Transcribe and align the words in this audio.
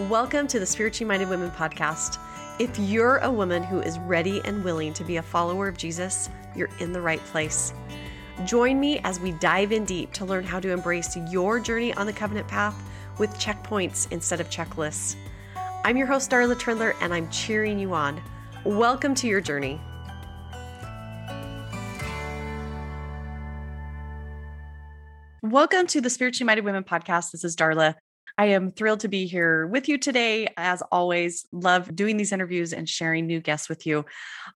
Welcome 0.00 0.46
to 0.48 0.60
the 0.60 0.66
Spiritually 0.66 1.08
Minded 1.08 1.30
Women 1.30 1.50
podcast. 1.50 2.18
If 2.58 2.78
you're 2.78 3.16
a 3.16 3.30
woman 3.30 3.62
who 3.62 3.80
is 3.80 3.98
ready 4.00 4.42
and 4.44 4.62
willing 4.62 4.92
to 4.92 5.02
be 5.02 5.16
a 5.16 5.22
follower 5.22 5.68
of 5.68 5.78
Jesus, 5.78 6.28
you're 6.54 6.68
in 6.80 6.92
the 6.92 7.00
right 7.00 7.18
place. 7.20 7.72
Join 8.44 8.78
me 8.78 8.98
as 9.04 9.18
we 9.18 9.32
dive 9.32 9.72
in 9.72 9.86
deep 9.86 10.12
to 10.12 10.26
learn 10.26 10.44
how 10.44 10.60
to 10.60 10.70
embrace 10.70 11.16
your 11.30 11.58
journey 11.58 11.94
on 11.94 12.04
the 12.04 12.12
covenant 12.12 12.46
path 12.46 12.78
with 13.16 13.30
checkpoints 13.38 14.06
instead 14.12 14.38
of 14.38 14.50
checklists. 14.50 15.16
I'm 15.82 15.96
your 15.96 16.06
host, 16.06 16.30
Darla 16.30 16.56
Trindler, 16.56 16.94
and 17.00 17.14
I'm 17.14 17.30
cheering 17.30 17.78
you 17.78 17.94
on. 17.94 18.20
Welcome 18.66 19.14
to 19.14 19.26
your 19.26 19.40
journey. 19.40 19.80
Welcome 25.40 25.86
to 25.86 26.02
the 26.02 26.10
Spiritually 26.10 26.46
Minded 26.46 26.66
Women 26.66 26.84
podcast. 26.84 27.30
This 27.30 27.44
is 27.44 27.56
Darla. 27.56 27.94
I 28.38 28.46
am 28.46 28.70
thrilled 28.70 29.00
to 29.00 29.08
be 29.08 29.26
here 29.26 29.66
with 29.66 29.88
you 29.88 29.96
today. 29.96 30.48
As 30.58 30.82
always, 30.92 31.46
love 31.52 31.94
doing 31.96 32.18
these 32.18 32.32
interviews 32.32 32.74
and 32.74 32.86
sharing 32.86 33.26
new 33.26 33.40
guests 33.40 33.68
with 33.68 33.86
you. 33.86 34.04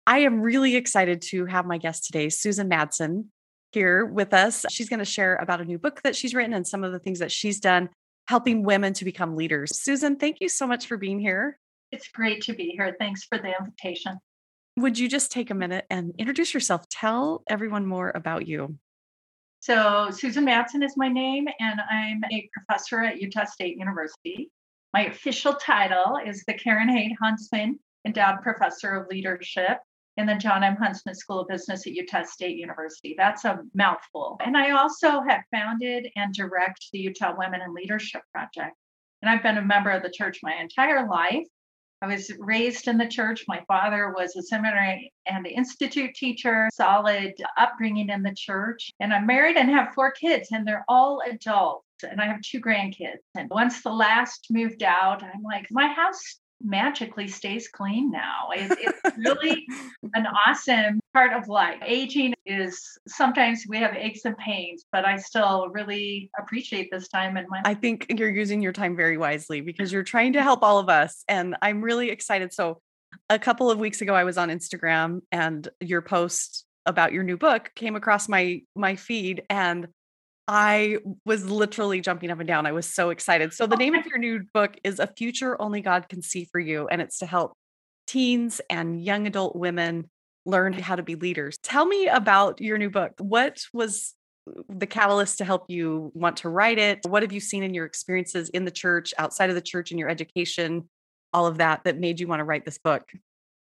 I 0.05 0.19
am 0.19 0.41
really 0.41 0.75
excited 0.75 1.21
to 1.29 1.47
have 1.47 1.65
my 1.65 1.79
guest 1.79 2.05
today, 2.05 2.29
Susan 2.29 2.69
Madsen, 2.69 3.25
here 3.71 4.05
with 4.05 4.33
us. 4.35 4.65
She's 4.69 4.87
going 4.87 4.99
to 4.99 5.05
share 5.05 5.35
about 5.37 5.61
a 5.61 5.65
new 5.65 5.79
book 5.79 6.03
that 6.03 6.15
she's 6.15 6.35
written 6.35 6.53
and 6.53 6.67
some 6.67 6.83
of 6.83 6.91
the 6.91 6.99
things 6.99 7.19
that 7.19 7.31
she's 7.31 7.59
done 7.59 7.89
helping 8.27 8.63
women 8.63 8.93
to 8.93 9.03
become 9.03 9.35
leaders. 9.35 9.81
Susan, 9.81 10.15
thank 10.15 10.37
you 10.41 10.47
so 10.47 10.67
much 10.67 10.85
for 10.85 10.95
being 10.95 11.19
here. 11.19 11.57
It's 11.91 12.07
great 12.07 12.41
to 12.43 12.53
be 12.53 12.73
here. 12.77 12.95
Thanks 12.99 13.23
for 13.23 13.37
the 13.37 13.53
invitation. 13.59 14.19
Would 14.77 14.97
you 14.99 15.09
just 15.09 15.31
take 15.31 15.49
a 15.49 15.55
minute 15.55 15.85
and 15.89 16.13
introduce 16.17 16.53
yourself? 16.53 16.87
Tell 16.87 17.43
everyone 17.49 17.85
more 17.85 18.11
about 18.13 18.47
you. 18.47 18.77
So, 19.61 20.09
Susan 20.09 20.43
Madsen 20.43 20.83
is 20.83 20.97
my 20.97 21.07
name, 21.07 21.47
and 21.59 21.79
I'm 21.87 22.23
a 22.31 22.49
professor 22.51 23.03
at 23.03 23.21
Utah 23.21 23.45
State 23.45 23.77
University. 23.77 24.49
My 24.91 25.05
official 25.05 25.53
title 25.53 26.17
is 26.25 26.43
the 26.47 26.55
Karen 26.55 26.89
Haight 26.89 27.15
Huntsman 27.21 27.77
Endowed 28.03 28.41
Professor 28.41 28.95
of 28.95 29.07
Leadership 29.11 29.77
in 30.17 30.25
the 30.25 30.33
Jon 30.33 30.63
M. 30.63 30.77
Huntsman 30.77 31.13
School 31.13 31.41
of 31.41 31.47
Business 31.47 31.85
at 31.85 31.93
Utah 31.93 32.23
State 32.23 32.57
University. 32.57 33.13
That's 33.15 33.45
a 33.45 33.59
mouthful. 33.75 34.39
And 34.43 34.57
I 34.57 34.71
also 34.71 35.21
have 35.29 35.43
founded 35.51 36.07
and 36.15 36.33
direct 36.33 36.87
the 36.91 36.97
Utah 36.97 37.35
Women 37.37 37.61
in 37.61 37.75
Leadership 37.75 38.23
Project. 38.33 38.75
And 39.21 39.29
I've 39.29 39.43
been 39.43 39.59
a 39.59 39.61
member 39.61 39.91
of 39.91 40.01
the 40.01 40.09
church 40.09 40.39
my 40.41 40.55
entire 40.55 41.07
life. 41.07 41.45
I 42.01 42.07
was 42.07 42.31
raised 42.39 42.87
in 42.87 42.97
the 42.97 43.07
church. 43.07 43.45
My 43.47 43.63
father 43.67 44.11
was 44.15 44.35
a 44.35 44.41
seminary 44.41 45.13
and 45.27 45.45
institute 45.45 46.15
teacher, 46.15 46.67
solid 46.73 47.33
upbringing 47.57 48.09
in 48.09 48.23
the 48.23 48.33
church. 48.35 48.91
And 48.99 49.13
I'm 49.13 49.27
married 49.27 49.55
and 49.55 49.69
have 49.69 49.93
four 49.93 50.11
kids, 50.11 50.49
and 50.51 50.67
they're 50.67 50.85
all 50.87 51.21
adults. 51.29 51.85
And 52.03 52.19
I 52.19 52.25
have 52.25 52.41
two 52.41 52.59
grandkids. 52.59 53.19
And 53.35 53.49
once 53.51 53.83
the 53.83 53.91
last 53.91 54.47
moved 54.49 54.81
out, 54.81 55.21
I'm 55.21 55.43
like, 55.43 55.67
my 55.69 55.87
house 55.87 56.39
magically 56.63 57.27
stays 57.27 57.67
clean 57.67 58.11
now. 58.11 58.49
It, 58.53 58.77
it's 58.79 59.17
really 59.17 59.65
an 60.13 60.27
awesome 60.47 60.99
part 61.13 61.33
of 61.33 61.47
life. 61.47 61.79
Aging 61.85 62.33
is 62.45 62.97
sometimes 63.07 63.65
we 63.67 63.77
have 63.77 63.95
aches 63.95 64.25
and 64.25 64.37
pains, 64.37 64.85
but 64.91 65.05
I 65.05 65.17
still 65.17 65.69
really 65.69 66.29
appreciate 66.39 66.89
this 66.91 67.07
time 67.07 67.37
in 67.37 67.45
my 67.49 67.61
I 67.65 67.73
think 67.73 68.07
you're 68.17 68.29
using 68.29 68.61
your 68.61 68.73
time 68.73 68.95
very 68.95 69.17
wisely 69.17 69.61
because 69.61 69.91
you're 69.91 70.03
trying 70.03 70.33
to 70.33 70.43
help 70.43 70.63
all 70.63 70.79
of 70.79 70.89
us. 70.89 71.23
And 71.27 71.55
I'm 71.61 71.81
really 71.81 72.09
excited. 72.09 72.53
So 72.53 72.81
a 73.29 73.39
couple 73.39 73.69
of 73.69 73.79
weeks 73.79 74.01
ago 74.01 74.13
I 74.13 74.23
was 74.23 74.37
on 74.37 74.49
Instagram 74.49 75.21
and 75.31 75.67
your 75.79 76.01
post 76.01 76.65
about 76.85 77.13
your 77.13 77.23
new 77.23 77.37
book 77.37 77.71
came 77.75 77.95
across 77.95 78.27
my 78.27 78.61
my 78.75 78.95
feed 78.95 79.43
and 79.49 79.87
I 80.47 80.97
was 81.25 81.49
literally 81.49 82.01
jumping 82.01 82.31
up 82.31 82.39
and 82.39 82.47
down. 82.47 82.65
I 82.65 82.71
was 82.71 82.85
so 82.85 83.09
excited. 83.09 83.53
So, 83.53 83.67
the 83.67 83.75
name 83.75 83.95
of 83.95 84.05
your 84.05 84.17
new 84.17 84.41
book 84.53 84.75
is 84.83 84.99
A 84.99 85.07
Future 85.07 85.61
Only 85.61 85.81
God 85.81 86.09
Can 86.09 86.21
See 86.21 86.45
for 86.51 86.59
You, 86.59 86.87
and 86.87 87.01
it's 87.01 87.19
to 87.19 87.25
help 87.25 87.53
teens 88.07 88.59
and 88.69 89.01
young 89.01 89.27
adult 89.27 89.55
women 89.55 90.09
learn 90.45 90.73
how 90.73 90.95
to 90.95 91.03
be 91.03 91.15
leaders. 91.15 91.57
Tell 91.59 91.85
me 91.85 92.07
about 92.07 92.59
your 92.59 92.77
new 92.77 92.89
book. 92.89 93.13
What 93.19 93.63
was 93.73 94.15
the 94.67 94.87
catalyst 94.87 95.37
to 95.37 95.45
help 95.45 95.65
you 95.69 96.11
want 96.15 96.37
to 96.37 96.49
write 96.49 96.79
it? 96.79 96.99
What 97.07 97.21
have 97.23 97.31
you 97.31 97.39
seen 97.39 97.63
in 97.63 97.73
your 97.73 97.85
experiences 97.85 98.49
in 98.49 98.65
the 98.65 98.71
church, 98.71 99.13
outside 99.17 99.49
of 99.49 99.55
the 99.55 99.61
church, 99.61 99.91
in 99.91 99.97
your 99.97 100.09
education, 100.09 100.89
all 101.33 101.45
of 101.45 101.59
that 101.59 101.83
that 101.85 101.99
made 101.99 102.19
you 102.19 102.27
want 102.27 102.39
to 102.39 102.43
write 102.43 102.65
this 102.65 102.79
book? 102.79 103.03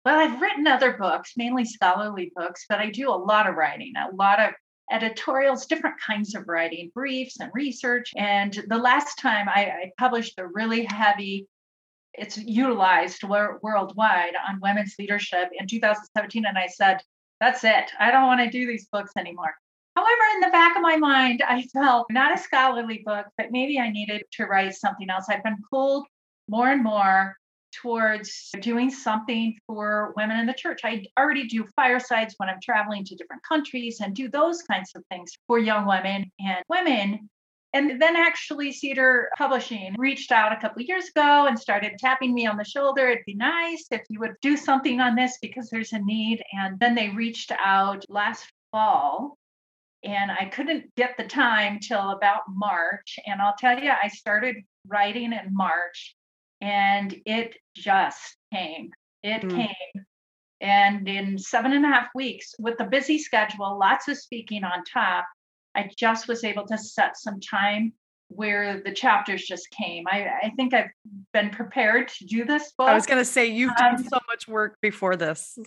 Well, 0.05 0.19
I've 0.19 0.39
written 0.41 0.67
other 0.67 0.93
books, 0.93 1.33
mainly 1.35 1.65
scholarly 1.65 2.31
books, 2.35 2.65
but 2.69 2.79
I 2.79 2.89
do 2.89 3.09
a 3.09 3.15
lot 3.15 3.49
of 3.49 3.55
writing, 3.55 3.93
a 3.97 4.15
lot 4.15 4.39
of 4.39 4.51
editorials, 4.91 5.65
different 5.65 5.99
kinds 5.99 6.35
of 6.35 6.47
writing, 6.47 6.91
briefs 6.93 7.39
and 7.39 7.51
research. 7.53 8.11
And 8.15 8.63
the 8.67 8.77
last 8.77 9.17
time 9.17 9.47
I, 9.49 9.65
I 9.65 9.91
published 9.97 10.39
a 10.39 10.47
really 10.47 10.85
heavy, 10.85 11.47
it's 12.13 12.37
utilized 12.37 13.23
worldwide 13.23 14.33
on 14.47 14.59
women's 14.61 14.95
leadership 14.97 15.49
in 15.53 15.67
2017. 15.67 16.45
And 16.45 16.57
I 16.57 16.67
said, 16.67 17.01
that's 17.39 17.63
it. 17.63 17.91
I 17.99 18.11
don't 18.11 18.27
want 18.27 18.41
to 18.41 18.49
do 18.49 18.65
these 18.65 18.87
books 18.91 19.11
anymore. 19.17 19.53
However, 19.95 20.21
in 20.35 20.41
the 20.41 20.51
back 20.51 20.75
of 20.75 20.81
my 20.81 20.95
mind, 20.95 21.43
I 21.47 21.63
felt 21.73 22.07
not 22.11 22.33
a 22.33 22.37
scholarly 22.37 23.01
book, 23.05 23.25
but 23.37 23.51
maybe 23.51 23.79
I 23.79 23.89
needed 23.89 24.23
to 24.33 24.45
write 24.45 24.75
something 24.75 25.09
else. 25.09 25.25
I've 25.29 25.43
been 25.43 25.57
pulled 25.71 26.07
more 26.47 26.69
and 26.69 26.83
more 26.83 27.35
towards 27.81 28.49
doing 28.61 28.89
something 28.89 29.57
for 29.67 30.13
women 30.15 30.39
in 30.39 30.45
the 30.45 30.53
church. 30.53 30.81
I 30.83 31.05
already 31.17 31.47
do 31.47 31.65
firesides 31.75 32.35
when 32.37 32.49
I'm 32.49 32.59
traveling 32.61 33.03
to 33.05 33.15
different 33.15 33.43
countries 33.43 33.99
and 34.01 34.15
do 34.15 34.29
those 34.29 34.61
kinds 34.63 34.91
of 34.95 35.03
things 35.09 35.31
for 35.47 35.59
young 35.59 35.85
women 35.85 36.31
and 36.39 36.63
women. 36.69 37.29
And 37.73 38.01
then 38.01 38.15
actually, 38.15 38.71
Cedar 38.71 39.29
Publishing 39.37 39.95
reached 39.97 40.31
out 40.31 40.53
a 40.53 40.59
couple 40.59 40.81
years 40.81 41.09
ago 41.09 41.47
and 41.47 41.59
started 41.59 41.99
tapping 41.99 42.33
me 42.33 42.47
on 42.47 42.57
the 42.57 42.63
shoulder. 42.63 43.07
It'd 43.09 43.25
be 43.25 43.35
nice 43.35 43.85
if 43.91 44.01
you 44.09 44.19
would 44.21 44.35
do 44.41 44.57
something 44.57 44.99
on 44.99 45.15
this 45.15 45.37
because 45.41 45.69
there's 45.69 45.93
a 45.93 45.99
need. 45.99 46.41
And 46.53 46.79
then 46.79 46.95
they 46.95 47.09
reached 47.09 47.51
out 47.51 48.05
last 48.09 48.51
fall 48.71 49.37
and 50.03 50.31
I 50.31 50.45
couldn't 50.45 50.95
get 50.95 51.17
the 51.17 51.25
time 51.25 51.79
till 51.79 52.11
about 52.11 52.43
March. 52.47 53.19
And 53.25 53.41
I'll 53.41 53.55
tell 53.59 53.77
you, 53.77 53.91
I 53.91 54.07
started 54.07 54.55
writing 54.87 55.33
in 55.33 55.53
March 55.53 56.15
and 56.61 57.15
it 57.25 57.55
just 57.75 58.37
came. 58.53 58.91
It 59.23 59.41
mm. 59.43 59.49
came. 59.49 60.05
And 60.59 61.07
in 61.07 61.37
seven 61.37 61.73
and 61.73 61.85
a 61.85 61.89
half 61.89 62.07
weeks, 62.15 62.55
with 62.59 62.79
a 62.79 62.85
busy 62.85 63.19
schedule, 63.19 63.77
lots 63.79 64.07
of 64.07 64.17
speaking 64.17 64.63
on 64.63 64.83
top, 64.91 65.25
I 65.75 65.89
just 65.97 66.27
was 66.27 66.43
able 66.43 66.65
to 66.67 66.77
set 66.77 67.17
some 67.17 67.39
time 67.39 67.93
where 68.29 68.81
the 68.83 68.91
chapters 68.91 69.43
just 69.43 69.69
came. 69.69 70.05
I, 70.11 70.27
I 70.43 70.51
think 70.55 70.73
I've 70.73 70.89
been 71.33 71.49
prepared 71.49 72.07
to 72.09 72.25
do 72.25 72.43
this 72.43 72.73
book. 72.77 72.89
I 72.89 72.93
was 72.93 73.05
going 73.05 73.21
to 73.21 73.25
say, 73.25 73.45
you've 73.45 73.75
done 73.75 73.95
um, 73.95 74.03
so 74.03 74.19
much 74.27 74.47
work 74.47 74.77
before 74.81 75.15
this. 75.15 75.57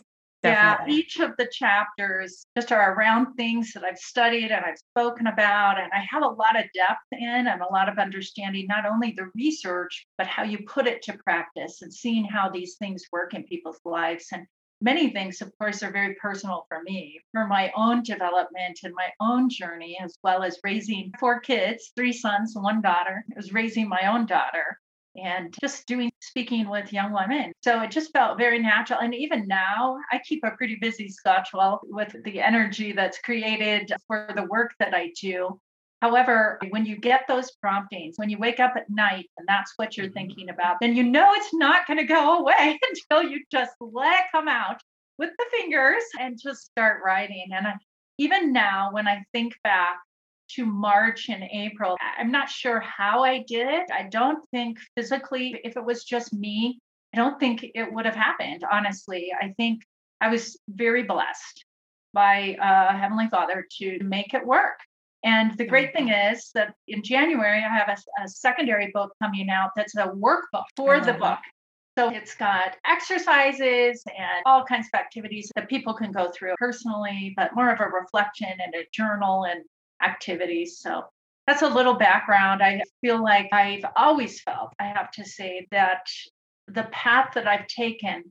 Definitely. 0.42 0.94
Yeah, 0.94 0.98
each 0.98 1.20
of 1.20 1.36
the 1.36 1.46
chapters 1.52 2.46
just 2.56 2.72
are 2.72 2.94
around 2.94 3.34
things 3.34 3.72
that 3.74 3.84
I've 3.84 3.98
studied 3.98 4.50
and 4.50 4.64
I've 4.64 4.78
spoken 4.78 5.26
about. 5.26 5.78
And 5.78 5.90
I 5.92 6.04
have 6.10 6.22
a 6.22 6.28
lot 6.28 6.58
of 6.58 6.64
depth 6.74 7.04
in 7.12 7.46
and 7.46 7.60
a 7.60 7.72
lot 7.72 7.88
of 7.88 7.98
understanding, 7.98 8.66
not 8.66 8.86
only 8.86 9.12
the 9.12 9.30
research, 9.34 10.06
but 10.16 10.26
how 10.26 10.42
you 10.44 10.58
put 10.66 10.86
it 10.86 11.02
to 11.02 11.18
practice 11.24 11.82
and 11.82 11.92
seeing 11.92 12.24
how 12.24 12.48
these 12.48 12.76
things 12.76 13.04
work 13.12 13.34
in 13.34 13.44
people's 13.44 13.80
lives. 13.84 14.28
And 14.32 14.46
many 14.80 15.10
things, 15.10 15.42
of 15.42 15.52
course, 15.58 15.82
are 15.82 15.92
very 15.92 16.14
personal 16.14 16.64
for 16.68 16.82
me, 16.82 17.20
for 17.32 17.46
my 17.46 17.70
own 17.76 18.02
development 18.02 18.80
and 18.82 18.94
my 18.94 19.10
own 19.20 19.50
journey, 19.50 19.98
as 20.02 20.16
well 20.22 20.42
as 20.42 20.58
raising 20.64 21.12
four 21.20 21.40
kids, 21.40 21.92
three 21.96 22.14
sons, 22.14 22.54
one 22.56 22.80
daughter. 22.80 23.24
It 23.28 23.36
was 23.36 23.52
raising 23.52 23.88
my 23.88 24.06
own 24.06 24.24
daughter 24.26 24.78
and 25.16 25.54
just 25.60 25.86
doing 25.86 26.10
speaking 26.20 26.68
with 26.68 26.92
young 26.92 27.12
women. 27.12 27.52
So 27.62 27.82
it 27.82 27.90
just 27.90 28.12
felt 28.12 28.38
very 28.38 28.58
natural. 28.58 29.00
And 29.00 29.14
even 29.14 29.46
now, 29.46 29.98
I 30.12 30.20
keep 30.24 30.44
a 30.44 30.52
pretty 30.52 30.76
busy 30.76 31.08
schedule 31.08 31.80
with 31.84 32.14
the 32.24 32.40
energy 32.40 32.92
that's 32.92 33.18
created 33.18 33.92
for 34.06 34.28
the 34.34 34.44
work 34.44 34.72
that 34.78 34.94
I 34.94 35.12
do. 35.20 35.60
However, 36.00 36.58
when 36.70 36.86
you 36.86 36.96
get 36.96 37.26
those 37.28 37.50
promptings, 37.60 38.14
when 38.16 38.30
you 38.30 38.38
wake 38.38 38.58
up 38.58 38.72
at 38.76 38.88
night 38.88 39.28
and 39.36 39.46
that's 39.46 39.72
what 39.76 39.96
you're 39.96 40.06
mm-hmm. 40.06 40.14
thinking 40.14 40.48
about, 40.48 40.76
then 40.80 40.96
you 40.96 41.02
know 41.02 41.32
it's 41.34 41.52
not 41.52 41.86
going 41.86 41.98
to 41.98 42.04
go 42.04 42.38
away 42.40 42.78
until 42.90 43.28
you 43.28 43.42
just 43.50 43.72
let 43.80 44.20
it 44.20 44.26
come 44.32 44.48
out 44.48 44.80
with 45.18 45.30
the 45.38 45.44
fingers 45.58 46.02
and 46.18 46.40
just 46.40 46.64
start 46.64 47.02
writing. 47.04 47.48
And 47.52 47.66
I, 47.66 47.74
even 48.16 48.52
now, 48.52 48.92
when 48.92 49.06
I 49.06 49.24
think 49.32 49.54
back 49.62 49.98
to 50.56 50.66
March 50.66 51.28
and 51.28 51.44
April. 51.44 51.96
I'm 52.18 52.30
not 52.30 52.48
sure 52.48 52.80
how 52.80 53.22
I 53.24 53.44
did 53.46 53.68
it. 53.68 53.90
I 53.92 54.04
don't 54.04 54.44
think 54.50 54.78
physically, 54.96 55.60
if 55.64 55.76
it 55.76 55.84
was 55.84 56.04
just 56.04 56.32
me, 56.32 56.78
I 57.14 57.16
don't 57.16 57.40
think 57.40 57.64
it 57.74 57.92
would 57.92 58.06
have 58.06 58.14
happened, 58.14 58.64
honestly. 58.70 59.32
I 59.38 59.54
think 59.56 59.82
I 60.20 60.28
was 60.28 60.58
very 60.68 61.02
blessed 61.02 61.64
by 62.12 62.56
uh, 62.60 62.96
Heavenly 62.96 63.28
Father 63.28 63.66
to 63.78 63.98
make 64.02 64.34
it 64.34 64.46
work. 64.46 64.78
And 65.22 65.56
the 65.58 65.66
great 65.66 65.92
thing 65.92 66.08
mm-hmm. 66.08 66.34
is 66.34 66.50
that 66.54 66.74
in 66.88 67.02
January, 67.02 67.62
I 67.62 67.68
have 67.68 67.88
a, 67.88 68.24
a 68.24 68.28
secondary 68.28 68.90
book 68.92 69.12
coming 69.22 69.50
out 69.50 69.70
that's 69.76 69.96
a 69.96 70.08
workbook 70.08 70.64
for 70.76 71.00
the 71.00 71.12
book. 71.12 71.38
So 71.98 72.08
it's 72.08 72.34
got 72.34 72.76
exercises 72.86 74.02
and 74.06 74.42
all 74.46 74.64
kinds 74.64 74.88
of 74.92 74.98
activities 74.98 75.50
that 75.56 75.68
people 75.68 75.92
can 75.92 76.12
go 76.12 76.30
through 76.30 76.54
personally, 76.56 77.34
but 77.36 77.54
more 77.54 77.70
of 77.70 77.80
a 77.80 77.86
reflection 77.86 78.48
and 78.48 78.74
a 78.74 78.86
journal 78.92 79.44
and 79.44 79.62
activities. 80.02 80.78
So 80.78 81.04
that's 81.46 81.62
a 81.62 81.68
little 81.68 81.94
background. 81.94 82.62
I 82.62 82.82
feel 83.00 83.22
like 83.22 83.48
I've 83.52 83.84
always 83.96 84.40
felt, 84.40 84.72
I 84.78 84.84
have 84.84 85.10
to 85.12 85.24
say, 85.24 85.66
that 85.70 86.06
the 86.68 86.84
path 86.92 87.32
that 87.34 87.48
I've 87.48 87.66
taken 87.66 88.24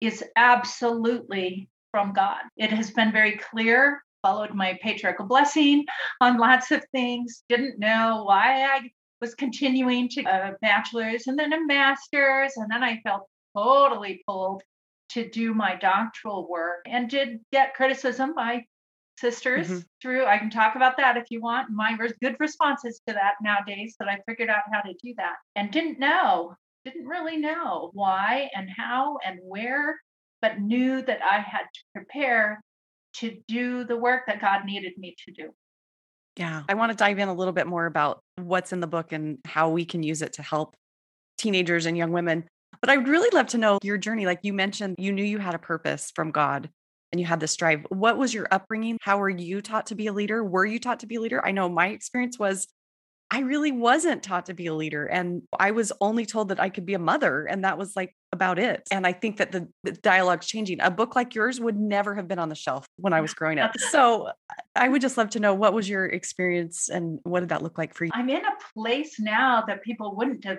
is 0.00 0.22
absolutely 0.36 1.68
from 1.90 2.12
God. 2.12 2.42
It 2.56 2.70
has 2.70 2.90
been 2.90 3.12
very 3.12 3.38
clear, 3.38 4.02
followed 4.22 4.54
my 4.54 4.78
patriarchal 4.82 5.26
blessing 5.26 5.86
on 6.20 6.38
lots 6.38 6.70
of 6.70 6.84
things, 6.92 7.42
didn't 7.48 7.78
know 7.78 8.24
why 8.26 8.64
I 8.64 8.90
was 9.20 9.34
continuing 9.34 10.08
to 10.10 10.22
a 10.22 10.56
bachelor's 10.60 11.26
and 11.26 11.38
then 11.38 11.52
a 11.52 11.66
master's. 11.66 12.56
And 12.56 12.70
then 12.70 12.82
I 12.82 13.00
felt 13.00 13.28
totally 13.56 14.22
pulled 14.26 14.62
to 15.10 15.28
do 15.28 15.54
my 15.54 15.74
doctoral 15.74 16.48
work 16.48 16.84
and 16.86 17.08
did 17.08 17.40
get 17.50 17.74
criticism 17.74 18.34
by 18.34 18.64
sisters 19.18 19.68
mm-hmm. 19.68 19.78
through. 20.00 20.26
I 20.26 20.38
can 20.38 20.50
talk 20.50 20.76
about 20.76 20.96
that 20.96 21.16
if 21.16 21.24
you 21.30 21.40
want. 21.40 21.70
My 21.70 21.96
good 22.20 22.36
responses 22.38 23.00
to 23.06 23.14
that 23.14 23.34
nowadays 23.42 23.96
that 23.98 24.08
I 24.08 24.18
figured 24.28 24.48
out 24.48 24.62
how 24.72 24.80
to 24.80 24.94
do 25.02 25.14
that 25.16 25.36
and 25.56 25.70
didn't 25.70 25.98
know, 25.98 26.54
didn't 26.84 27.06
really 27.06 27.36
know 27.36 27.90
why 27.92 28.48
and 28.54 28.68
how 28.76 29.18
and 29.24 29.38
where, 29.42 30.00
but 30.40 30.60
knew 30.60 31.02
that 31.02 31.20
I 31.22 31.38
had 31.38 31.62
to 31.62 31.80
prepare 31.94 32.62
to 33.14 33.36
do 33.48 33.84
the 33.84 33.96
work 33.96 34.22
that 34.26 34.40
God 34.40 34.64
needed 34.64 34.92
me 34.96 35.16
to 35.26 35.32
do. 35.32 35.50
Yeah. 36.36 36.62
I 36.68 36.74
want 36.74 36.92
to 36.92 36.96
dive 36.96 37.18
in 37.18 37.28
a 37.28 37.34
little 37.34 37.52
bit 37.52 37.66
more 37.66 37.86
about 37.86 38.22
what's 38.36 38.72
in 38.72 38.80
the 38.80 38.86
book 38.86 39.12
and 39.12 39.38
how 39.44 39.70
we 39.70 39.84
can 39.84 40.04
use 40.04 40.22
it 40.22 40.34
to 40.34 40.42
help 40.42 40.76
teenagers 41.36 41.86
and 41.86 41.96
young 41.96 42.12
women. 42.12 42.44
But 42.80 42.90
I 42.90 42.96
would 42.96 43.08
really 43.08 43.30
love 43.32 43.48
to 43.48 43.58
know 43.58 43.78
your 43.82 43.98
journey. 43.98 44.24
Like 44.24 44.40
you 44.42 44.52
mentioned, 44.52 44.96
you 44.98 45.10
knew 45.10 45.24
you 45.24 45.38
had 45.38 45.56
a 45.56 45.58
purpose 45.58 46.12
from 46.14 46.30
God 46.30 46.70
and 47.12 47.20
you 47.20 47.26
had 47.26 47.40
this 47.40 47.56
drive. 47.56 47.86
What 47.88 48.18
was 48.18 48.34
your 48.34 48.48
upbringing? 48.50 48.98
How 49.00 49.18
were 49.18 49.30
you 49.30 49.60
taught 49.60 49.86
to 49.86 49.94
be 49.94 50.06
a 50.06 50.12
leader? 50.12 50.44
Were 50.44 50.66
you 50.66 50.78
taught 50.78 51.00
to 51.00 51.06
be 51.06 51.16
a 51.16 51.20
leader? 51.20 51.44
I 51.44 51.52
know 51.52 51.68
my 51.68 51.88
experience 51.88 52.38
was 52.38 52.68
I 53.30 53.40
really 53.40 53.72
wasn't 53.72 54.22
taught 54.22 54.46
to 54.46 54.54
be 54.54 54.66
a 54.66 54.74
leader. 54.74 55.04
And 55.04 55.42
I 55.58 55.72
was 55.72 55.92
only 56.00 56.24
told 56.24 56.48
that 56.48 56.60
I 56.60 56.70
could 56.70 56.86
be 56.86 56.94
a 56.94 56.98
mother. 56.98 57.44
And 57.44 57.64
that 57.64 57.76
was 57.76 57.94
like 57.94 58.14
about 58.32 58.58
it. 58.58 58.88
And 58.90 59.06
I 59.06 59.12
think 59.12 59.36
that 59.36 59.52
the, 59.52 59.68
the 59.84 59.92
dialogue's 59.92 60.46
changing. 60.46 60.80
A 60.80 60.90
book 60.90 61.14
like 61.14 61.34
yours 61.34 61.60
would 61.60 61.78
never 61.78 62.14
have 62.14 62.26
been 62.26 62.38
on 62.38 62.48
the 62.48 62.54
shelf 62.54 62.86
when 62.96 63.12
I 63.12 63.20
was 63.20 63.34
growing 63.34 63.58
up. 63.58 63.72
So 63.90 64.26
uh, 64.26 64.32
I 64.76 64.88
would 64.88 65.00
just 65.00 65.16
love 65.16 65.30
to 65.30 65.40
know 65.40 65.54
what 65.54 65.72
was 65.72 65.88
your 65.88 66.06
experience 66.06 66.88
and 66.88 67.20
what 67.22 67.40
did 67.40 67.50
that 67.50 67.62
look 67.62 67.78
like 67.78 67.94
for 67.94 68.04
you? 68.04 68.10
I'm 68.14 68.28
in 68.28 68.44
a 68.44 68.52
place 68.74 69.18
now 69.18 69.64
that 69.66 69.82
people 69.82 70.14
wouldn't 70.14 70.44
have 70.44 70.58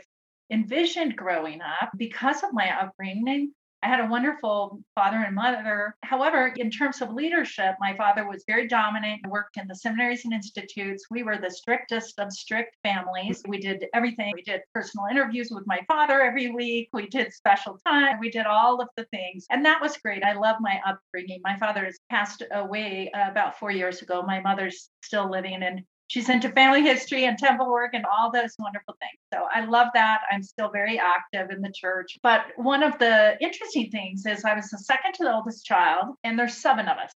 envisioned 0.52 1.16
growing 1.16 1.62
up 1.62 1.92
because 1.96 2.44
of 2.44 2.50
my 2.54 2.72
upbringing. 2.82 3.54
I 3.82 3.88
had 3.88 4.02
a 4.02 4.08
wonderful 4.08 4.82
father 4.94 5.18
and 5.18 5.34
mother. 5.34 5.96
However, 6.04 6.54
in 6.58 6.70
terms 6.70 7.02
of 7.02 7.14
leadership, 7.14 7.76
my 7.80 7.96
father 7.96 8.28
was 8.28 8.44
very 8.46 8.68
dominant, 8.68 9.26
worked 9.28 9.56
in 9.56 9.68
the 9.68 9.76
seminaries 9.76 10.26
and 10.26 10.34
institutes. 10.34 11.06
We 11.10 11.24
were 11.24 11.38
the 11.38 11.50
strictest 11.50 12.20
of 12.20 12.32
strict 12.34 12.76
families. 12.84 13.42
We 13.48 13.60
did 13.60 13.86
everything. 13.94 14.34
We 14.36 14.42
did 14.42 14.62
personal 14.74 15.06
interviews 15.10 15.50
with 15.50 15.66
my 15.66 15.80
father 15.88 16.22
every 16.22 16.52
week. 16.52 16.90
We 16.92 17.08
did 17.08 17.34
special 17.34 17.80
time. 17.88 18.20
We 18.20 18.30
did 18.30 18.46
all 18.46 18.82
of 18.82 18.90
the 18.98 19.06
things. 19.06 19.46
And 19.50 19.66
that 19.66 19.82
was 19.82 19.98
great. 19.98 20.24
I 20.24 20.34
love 20.34 20.58
my 20.60 20.82
upbringing. 20.86 21.40
My 21.44 21.58
father 21.58 21.86
has 21.86 22.00
passed 22.10 22.44
away 22.52 23.10
about 23.14 23.60
four 23.60 23.72
years 23.72 24.02
ago. 24.02 24.24
My 24.24 24.42
mother's 24.42 24.90
still 25.02 25.32
living 25.32 25.64
and 25.64 25.84
she's 26.10 26.28
into 26.28 26.50
family 26.50 26.82
history 26.82 27.26
and 27.26 27.38
temple 27.38 27.72
work 27.72 27.92
and 27.94 28.04
all 28.06 28.32
those 28.32 28.56
wonderful 28.60 28.96
things. 29.00 29.20
So 29.32 29.48
I 29.54 29.66
love 29.66 29.88
that. 29.94 30.22
I'm 30.32 30.44
still 30.44 30.70
very 30.70 31.00
active 31.00 31.52
in 31.52 31.62
the 31.62 31.72
church. 31.74 32.18
But 32.22 32.48
one 32.58 32.84
of 32.84 32.98
the 33.00 33.38
interesting 33.40 33.90
things 33.92 34.26
is 34.26 34.44
I 34.44 34.56
was 34.56 34.70
the 34.70 34.80
second 34.80 35.14
to 35.14 35.24
the 35.24 35.34
oldest 35.34 35.66
child, 35.66 36.16
and 36.24 36.38
there's 36.38 36.58
seven 36.58 36.88
of 36.88 36.98
us. 36.98 37.12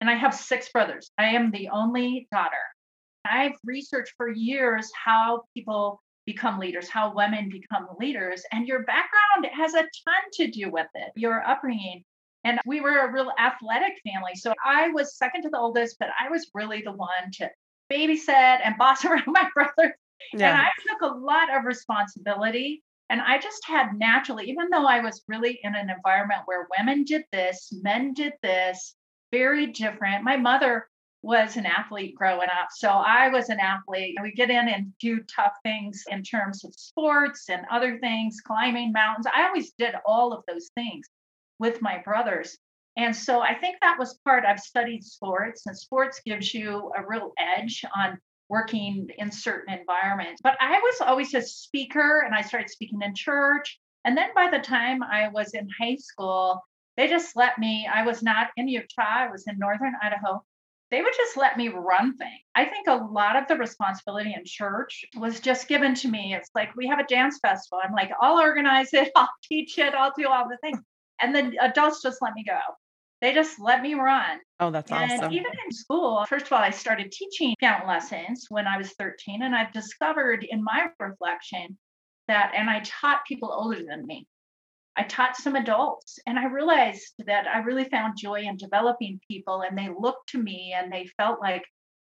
And 0.00 0.08
I 0.08 0.14
have 0.14 0.34
six 0.34 0.70
brothers. 0.70 1.10
I 1.18 1.26
am 1.30 1.50
the 1.50 1.68
only 1.68 2.28
daughter. 2.32 2.56
I've 3.24 3.56
researched 3.64 4.14
for 4.16 4.30
years 4.30 4.90
how 5.04 5.42
people 5.54 6.00
become 6.24 6.58
leaders, 6.58 6.88
how 6.88 7.14
women 7.14 7.48
become 7.50 7.88
leaders, 7.98 8.42
and 8.52 8.66
your 8.66 8.84
background 8.84 9.46
has 9.52 9.74
a 9.74 9.80
ton 9.82 10.22
to 10.34 10.50
do 10.50 10.70
with 10.70 10.86
it, 10.94 11.10
your 11.16 11.46
upbringing. 11.46 12.04
And 12.44 12.60
we 12.66 12.80
were 12.80 12.98
a 12.98 13.12
real 13.12 13.32
athletic 13.38 13.94
family. 14.04 14.34
So 14.34 14.52
I 14.64 14.88
was 14.90 15.16
second 15.16 15.42
to 15.42 15.48
the 15.48 15.58
oldest, 15.58 15.96
but 15.98 16.10
I 16.20 16.28
was 16.28 16.50
really 16.54 16.82
the 16.82 16.92
one 16.92 17.08
to 17.34 17.50
babysit 17.92 18.60
and 18.64 18.76
boss 18.78 19.04
around 19.04 19.26
my 19.26 19.48
brother. 19.54 19.96
Yeah. 20.32 20.50
And 20.50 20.58
I 20.58 20.70
took 20.88 21.02
a 21.02 21.16
lot 21.16 21.54
of 21.54 21.64
responsibility. 21.64 22.82
And 23.10 23.20
I 23.20 23.38
just 23.38 23.66
had 23.66 23.98
naturally, 23.98 24.48
even 24.48 24.70
though 24.70 24.86
I 24.86 25.00
was 25.00 25.22
really 25.28 25.60
in 25.62 25.74
an 25.74 25.90
environment 25.90 26.40
where 26.46 26.66
women 26.78 27.04
did 27.04 27.24
this, 27.32 27.70
men 27.82 28.14
did 28.14 28.32
this, 28.42 28.96
very 29.30 29.66
different. 29.66 30.24
My 30.24 30.36
mother 30.36 30.88
was 31.24 31.56
an 31.56 31.64
athlete 31.64 32.14
growing 32.14 32.48
up. 32.48 32.68
So 32.70 32.88
I 32.88 33.28
was 33.28 33.48
an 33.48 33.58
athlete. 33.58 34.16
We 34.22 34.32
get 34.32 34.50
in 34.50 34.68
and 34.68 34.92
do 35.00 35.20
tough 35.34 35.54
things 35.62 36.04
in 36.10 36.22
terms 36.22 36.64
of 36.64 36.74
sports 36.74 37.48
and 37.48 37.64
other 37.70 37.98
things, 37.98 38.40
climbing 38.46 38.92
mountains. 38.92 39.26
I 39.34 39.46
always 39.46 39.72
did 39.78 39.94
all 40.06 40.32
of 40.32 40.44
those 40.46 40.70
things 40.74 41.06
with 41.58 41.80
my 41.80 41.98
brothers. 42.04 42.58
And 42.96 43.14
so 43.14 43.40
I 43.40 43.54
think 43.54 43.76
that 43.80 43.98
was 43.98 44.18
part, 44.24 44.44
I've 44.44 44.60
studied 44.60 45.02
sports, 45.02 45.66
and 45.66 45.76
sports 45.76 46.20
gives 46.24 46.54
you 46.54 46.92
a 46.96 47.04
real 47.04 47.32
edge 47.38 47.84
on 47.96 48.18
working 48.48 49.08
in 49.18 49.32
certain 49.32 49.74
environments. 49.74 50.40
But 50.42 50.56
I 50.60 50.78
was 50.78 51.00
always 51.00 51.34
a 51.34 51.42
speaker 51.42 52.22
and 52.24 52.34
I 52.34 52.42
started 52.42 52.70
speaking 52.70 53.00
in 53.02 53.14
church. 53.14 53.80
And 54.04 54.16
then 54.16 54.28
by 54.34 54.50
the 54.50 54.58
time 54.58 55.02
I 55.02 55.28
was 55.28 55.54
in 55.54 55.68
high 55.80 55.96
school, 55.96 56.62
they 56.96 57.08
just 57.08 57.34
let 57.34 57.58
me, 57.58 57.88
I 57.92 58.04
was 58.04 58.22
not 58.22 58.48
in 58.56 58.68
Utah, 58.68 59.02
I 59.02 59.30
was 59.30 59.44
in 59.48 59.58
Northern 59.58 59.94
Idaho. 60.02 60.44
They 60.90 61.00
would 61.00 61.14
just 61.16 61.36
let 61.36 61.56
me 61.56 61.68
run 61.68 62.16
things. 62.16 62.42
I 62.54 62.66
think 62.66 62.86
a 62.86 62.94
lot 62.94 63.34
of 63.34 63.48
the 63.48 63.56
responsibility 63.56 64.34
in 64.36 64.44
church 64.44 65.04
was 65.16 65.40
just 65.40 65.66
given 65.66 65.94
to 65.96 66.08
me. 66.08 66.34
It's 66.34 66.50
like 66.54 66.76
we 66.76 66.86
have 66.86 67.00
a 67.00 67.06
dance 67.06 67.40
festival. 67.42 67.80
I'm 67.82 67.94
like, 67.94 68.12
I'll 68.20 68.38
organize 68.38 68.92
it, 68.92 69.10
I'll 69.16 69.30
teach 69.42 69.78
it, 69.78 69.94
I'll 69.94 70.12
do 70.16 70.28
all 70.28 70.48
the 70.48 70.58
things. 70.58 70.78
And 71.20 71.34
then 71.34 71.56
adults 71.60 72.02
just 72.02 72.18
let 72.22 72.34
me 72.34 72.44
go 72.46 72.58
they 73.20 73.32
just 73.32 73.58
let 73.58 73.82
me 73.82 73.94
run. 73.94 74.38
Oh, 74.60 74.70
that's 74.70 74.90
awesome. 74.90 75.10
and 75.10 75.20
awesome. 75.20 75.32
Even 75.32 75.52
in 75.64 75.72
school, 75.72 76.24
first 76.28 76.46
of 76.46 76.52
all, 76.52 76.58
I 76.58 76.70
started 76.70 77.10
teaching 77.10 77.54
piano 77.58 77.86
lessons 77.86 78.46
when 78.48 78.66
I 78.66 78.76
was 78.76 78.92
13, 78.92 79.42
and 79.42 79.54
I've 79.54 79.72
discovered 79.72 80.44
in 80.48 80.62
my 80.62 80.88
reflection 80.98 81.78
that, 82.28 82.52
and 82.54 82.68
I 82.68 82.80
taught 82.84 83.24
people 83.26 83.52
older 83.52 83.82
than 83.86 84.06
me. 84.06 84.26
I 84.96 85.02
taught 85.02 85.36
some 85.36 85.56
adults, 85.56 86.18
and 86.26 86.38
I 86.38 86.46
realized 86.46 87.14
that 87.26 87.46
I 87.46 87.58
really 87.58 87.84
found 87.84 88.16
joy 88.16 88.42
in 88.42 88.56
developing 88.56 89.20
people, 89.28 89.62
and 89.62 89.76
they 89.76 89.88
looked 89.88 90.28
to 90.30 90.42
me 90.42 90.74
and 90.76 90.92
they 90.92 91.06
felt 91.16 91.40
like 91.40 91.64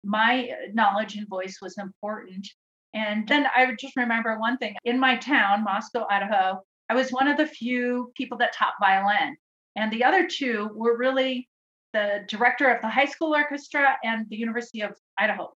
my 0.04 0.48
uh, 0.48 0.70
knowledge 0.72 1.16
and 1.16 1.28
voice 1.28 1.58
was 1.62 1.78
important. 1.78 2.48
And 2.94 3.26
then 3.26 3.46
I 3.54 3.72
just 3.78 3.96
remember 3.96 4.38
one 4.38 4.58
thing 4.58 4.74
in 4.84 4.98
my 4.98 5.16
town, 5.16 5.64
Moscow, 5.64 6.06
Idaho, 6.10 6.60
I 6.90 6.94
was 6.94 7.10
one 7.10 7.28
of 7.28 7.38
the 7.38 7.46
few 7.46 8.12
people 8.16 8.36
that 8.38 8.52
taught 8.52 8.74
violin. 8.80 9.36
And 9.76 9.92
the 9.92 10.04
other 10.04 10.26
two 10.26 10.70
were 10.74 10.96
really 10.96 11.48
the 11.92 12.24
director 12.28 12.70
of 12.72 12.80
the 12.80 12.88
high 12.88 13.06
school 13.06 13.34
orchestra 13.34 13.96
and 14.04 14.26
the 14.28 14.36
University 14.36 14.82
of 14.82 14.96
Idaho. 15.18 15.52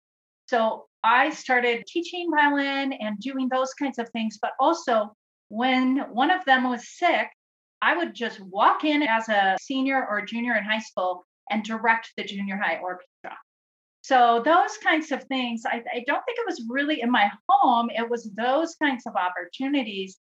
So 0.47 0.85
I 1.03 1.29
started 1.29 1.85
teaching 1.87 2.29
violin 2.31 2.93
and 2.93 3.17
doing 3.19 3.49
those 3.49 3.73
kinds 3.73 3.99
of 3.99 4.09
things. 4.09 4.39
But 4.41 4.51
also, 4.59 5.13
when 5.49 5.99
one 6.11 6.31
of 6.31 6.43
them 6.45 6.69
was 6.69 6.97
sick, 6.97 7.27
I 7.81 7.95
would 7.95 8.13
just 8.13 8.39
walk 8.39 8.83
in 8.83 9.03
as 9.03 9.29
a 9.29 9.57
senior 9.61 10.07
or 10.07 10.25
junior 10.25 10.55
in 10.55 10.63
high 10.63 10.79
school 10.79 11.25
and 11.49 11.63
direct 11.63 12.11
the 12.17 12.23
junior 12.23 12.57
high 12.57 12.77
orchestra. 12.77 13.37
So, 14.01 14.41
those 14.43 14.77
kinds 14.77 15.11
of 15.11 15.23
things, 15.25 15.63
I, 15.65 15.83
I 15.93 16.03
don't 16.07 16.23
think 16.25 16.37
it 16.37 16.45
was 16.45 16.65
really 16.69 17.01
in 17.01 17.11
my 17.11 17.31
home. 17.49 17.89
It 17.89 18.09
was 18.09 18.29
those 18.35 18.75
kinds 18.81 19.03
of 19.05 19.15
opportunities 19.15 20.17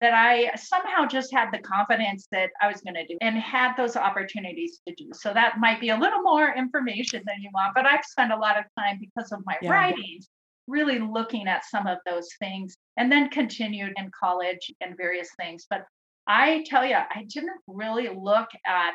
that 0.00 0.12
I 0.12 0.54
somehow 0.56 1.06
just 1.06 1.32
had 1.32 1.50
the 1.52 1.58
confidence 1.58 2.28
that 2.30 2.50
I 2.60 2.68
was 2.68 2.80
going 2.82 2.94
to 2.94 3.06
do 3.06 3.16
and 3.22 3.36
had 3.38 3.74
those 3.76 3.96
opportunities 3.96 4.80
to 4.86 4.94
do. 4.94 5.08
So 5.14 5.32
that 5.32 5.58
might 5.58 5.80
be 5.80 5.88
a 5.88 5.98
little 5.98 6.20
more 6.22 6.54
information 6.54 7.22
than 7.26 7.36
you 7.40 7.50
want, 7.54 7.74
but 7.74 7.86
I've 7.86 8.04
spent 8.04 8.32
a 8.32 8.36
lot 8.36 8.58
of 8.58 8.64
time 8.78 8.98
because 9.00 9.32
of 9.32 9.40
my 9.46 9.56
yeah. 9.62 9.70
writings 9.70 10.28
really 10.66 10.98
looking 10.98 11.46
at 11.46 11.64
some 11.64 11.86
of 11.86 11.98
those 12.04 12.28
things 12.38 12.76
and 12.96 13.10
then 13.10 13.30
continued 13.30 13.92
in 13.96 14.10
college 14.18 14.72
and 14.80 14.96
various 14.96 15.28
things. 15.38 15.66
But 15.68 15.84
I 16.26 16.64
tell 16.66 16.84
you, 16.84 16.96
I 16.96 17.24
didn't 17.28 17.60
really 17.66 18.08
look 18.08 18.48
at 18.66 18.94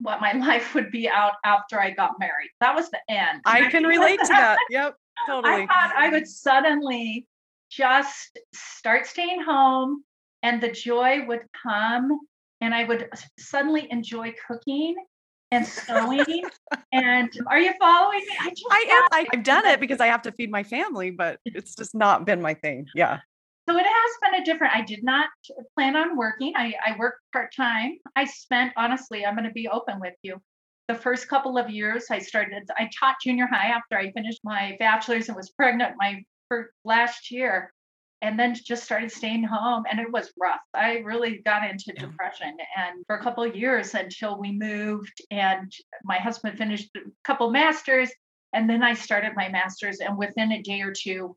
what 0.00 0.20
my 0.20 0.32
life 0.46 0.74
would 0.74 0.90
be 0.90 1.08
out 1.08 1.32
after 1.44 1.80
I 1.80 1.90
got 1.90 2.18
married. 2.18 2.50
That 2.60 2.74
was 2.74 2.88
the 2.90 3.00
end. 3.08 3.42
I 3.44 3.68
can 3.70 3.84
relate 3.84 4.20
to 4.20 4.28
that. 4.28 4.58
Yep, 4.70 4.94
totally. 5.26 5.52
I 5.52 5.66
thought 5.66 5.92
I 5.96 6.08
would 6.10 6.26
suddenly 6.26 7.26
just 7.70 8.38
start 8.54 9.06
staying 9.06 9.42
home 9.42 10.02
and 10.42 10.60
the 10.62 10.70
joy 10.70 11.26
would 11.26 11.42
come 11.62 12.18
and 12.60 12.74
I 12.74 12.84
would 12.84 13.08
suddenly 13.38 13.86
enjoy 13.90 14.34
cooking 14.46 14.96
and 15.50 15.66
sewing. 15.66 16.44
and 16.92 17.30
are 17.46 17.60
you 17.60 17.72
following 17.80 18.20
me? 18.20 18.36
I, 18.40 18.52
I 18.70 19.18
am. 19.22 19.26
I've 19.32 19.42
done 19.44 19.66
it 19.66 19.80
because 19.80 20.00
I 20.00 20.06
have 20.06 20.22
to 20.22 20.32
feed 20.32 20.50
my 20.50 20.62
family, 20.62 21.10
but 21.10 21.38
it's 21.44 21.74
just 21.74 21.94
not 21.94 22.24
been 22.24 22.42
my 22.42 22.54
thing. 22.54 22.86
Yeah. 22.94 23.18
So 23.68 23.76
it 23.76 23.84
has 23.84 24.10
been 24.22 24.40
a 24.40 24.44
different. 24.44 24.74
I 24.74 24.82
did 24.82 25.04
not 25.04 25.28
plan 25.76 25.94
on 25.94 26.16
working. 26.16 26.54
I, 26.56 26.74
I 26.84 26.96
worked 26.98 27.20
part 27.32 27.54
time. 27.54 27.98
I 28.16 28.24
spent 28.24 28.72
honestly. 28.76 29.26
I'm 29.26 29.34
going 29.34 29.46
to 29.46 29.52
be 29.52 29.68
open 29.68 30.00
with 30.00 30.14
you. 30.22 30.40
the 30.88 30.94
first 30.94 31.28
couple 31.28 31.58
of 31.58 31.68
years 31.68 32.06
I 32.10 32.18
started, 32.18 32.68
I 32.78 32.88
taught 32.98 33.16
junior 33.22 33.46
high 33.46 33.68
after 33.68 33.98
I 33.98 34.10
finished 34.12 34.40
my 34.42 34.74
bachelor's 34.78 35.28
and 35.28 35.36
was 35.36 35.50
pregnant 35.50 35.94
my 35.98 36.22
first 36.48 36.70
last 36.84 37.30
year 37.30 37.72
and 38.20 38.38
then 38.38 38.54
just 38.54 38.84
started 38.84 39.12
staying 39.12 39.44
home 39.44 39.84
and 39.90 40.00
it 40.00 40.10
was 40.10 40.32
rough 40.40 40.60
i 40.74 40.98
really 40.98 41.38
got 41.44 41.68
into 41.68 41.92
yeah. 41.94 42.02
depression 42.02 42.56
and 42.76 43.04
for 43.06 43.16
a 43.16 43.22
couple 43.22 43.44
of 43.44 43.54
years 43.54 43.94
until 43.94 44.38
we 44.38 44.52
moved 44.52 45.22
and 45.30 45.72
my 46.04 46.16
husband 46.16 46.58
finished 46.58 46.90
a 46.96 47.00
couple 47.24 47.50
masters 47.50 48.10
and 48.52 48.68
then 48.68 48.82
i 48.82 48.94
started 48.94 49.32
my 49.36 49.48
masters 49.48 49.98
and 50.00 50.16
within 50.16 50.52
a 50.52 50.62
day 50.62 50.80
or 50.80 50.92
two 50.92 51.36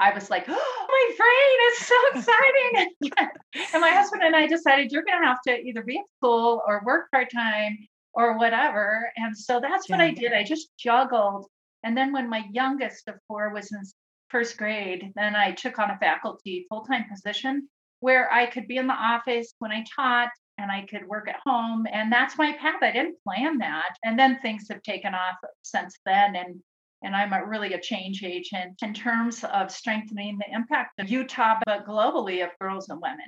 i 0.00 0.12
was 0.12 0.30
like 0.30 0.44
oh 0.48 0.86
my 0.88 1.16
brain 1.16 1.72
is 1.72 1.86
so 1.86 1.94
exciting 2.14 3.30
and 3.72 3.80
my 3.80 3.90
husband 3.90 4.22
and 4.22 4.34
i 4.34 4.46
decided 4.46 4.90
you're 4.90 5.04
going 5.04 5.20
to 5.20 5.26
have 5.26 5.42
to 5.46 5.56
either 5.60 5.82
be 5.82 5.98
at 5.98 6.04
school 6.18 6.62
or 6.66 6.82
work 6.84 7.10
part-time 7.12 7.78
or 8.14 8.38
whatever 8.38 9.10
and 9.16 9.36
so 9.36 9.60
that's 9.60 9.88
yeah. 9.88 9.96
what 9.96 10.04
i 10.04 10.10
did 10.10 10.32
i 10.32 10.42
just 10.42 10.68
juggled 10.76 11.46
and 11.84 11.96
then 11.96 12.12
when 12.12 12.28
my 12.28 12.44
youngest 12.50 13.06
of 13.06 13.14
four 13.28 13.50
was 13.52 13.70
in 13.70 13.80
first 14.28 14.56
grade, 14.56 15.12
then 15.14 15.36
I 15.36 15.52
took 15.52 15.78
on 15.78 15.90
a 15.90 15.98
faculty 15.98 16.66
full 16.68 16.84
time 16.84 17.04
position 17.10 17.68
where 18.00 18.32
I 18.32 18.46
could 18.46 18.68
be 18.68 18.76
in 18.76 18.86
the 18.86 18.94
office 18.94 19.52
when 19.58 19.72
I 19.72 19.84
taught 19.94 20.30
and 20.58 20.70
I 20.70 20.86
could 20.88 21.06
work 21.06 21.28
at 21.28 21.40
home. 21.44 21.86
And 21.90 22.12
that's 22.12 22.38
my 22.38 22.52
path. 22.52 22.82
I 22.82 22.92
didn't 22.92 23.22
plan 23.24 23.58
that. 23.58 23.96
And 24.04 24.18
then 24.18 24.38
things 24.40 24.66
have 24.70 24.82
taken 24.82 25.14
off 25.14 25.36
since 25.62 25.96
then. 26.04 26.36
And 26.36 26.60
and 27.02 27.14
I'm 27.14 27.32
a, 27.32 27.46
really 27.46 27.74
a 27.74 27.80
change 27.80 28.24
agent 28.24 28.78
in 28.82 28.94
terms 28.94 29.44
of 29.44 29.70
strengthening 29.70 30.38
the 30.38 30.52
impact 30.52 30.98
of 30.98 31.10
Utah, 31.10 31.60
but 31.66 31.86
globally 31.86 32.42
of 32.42 32.50
girls 32.58 32.88
and 32.88 33.00
women. 33.00 33.26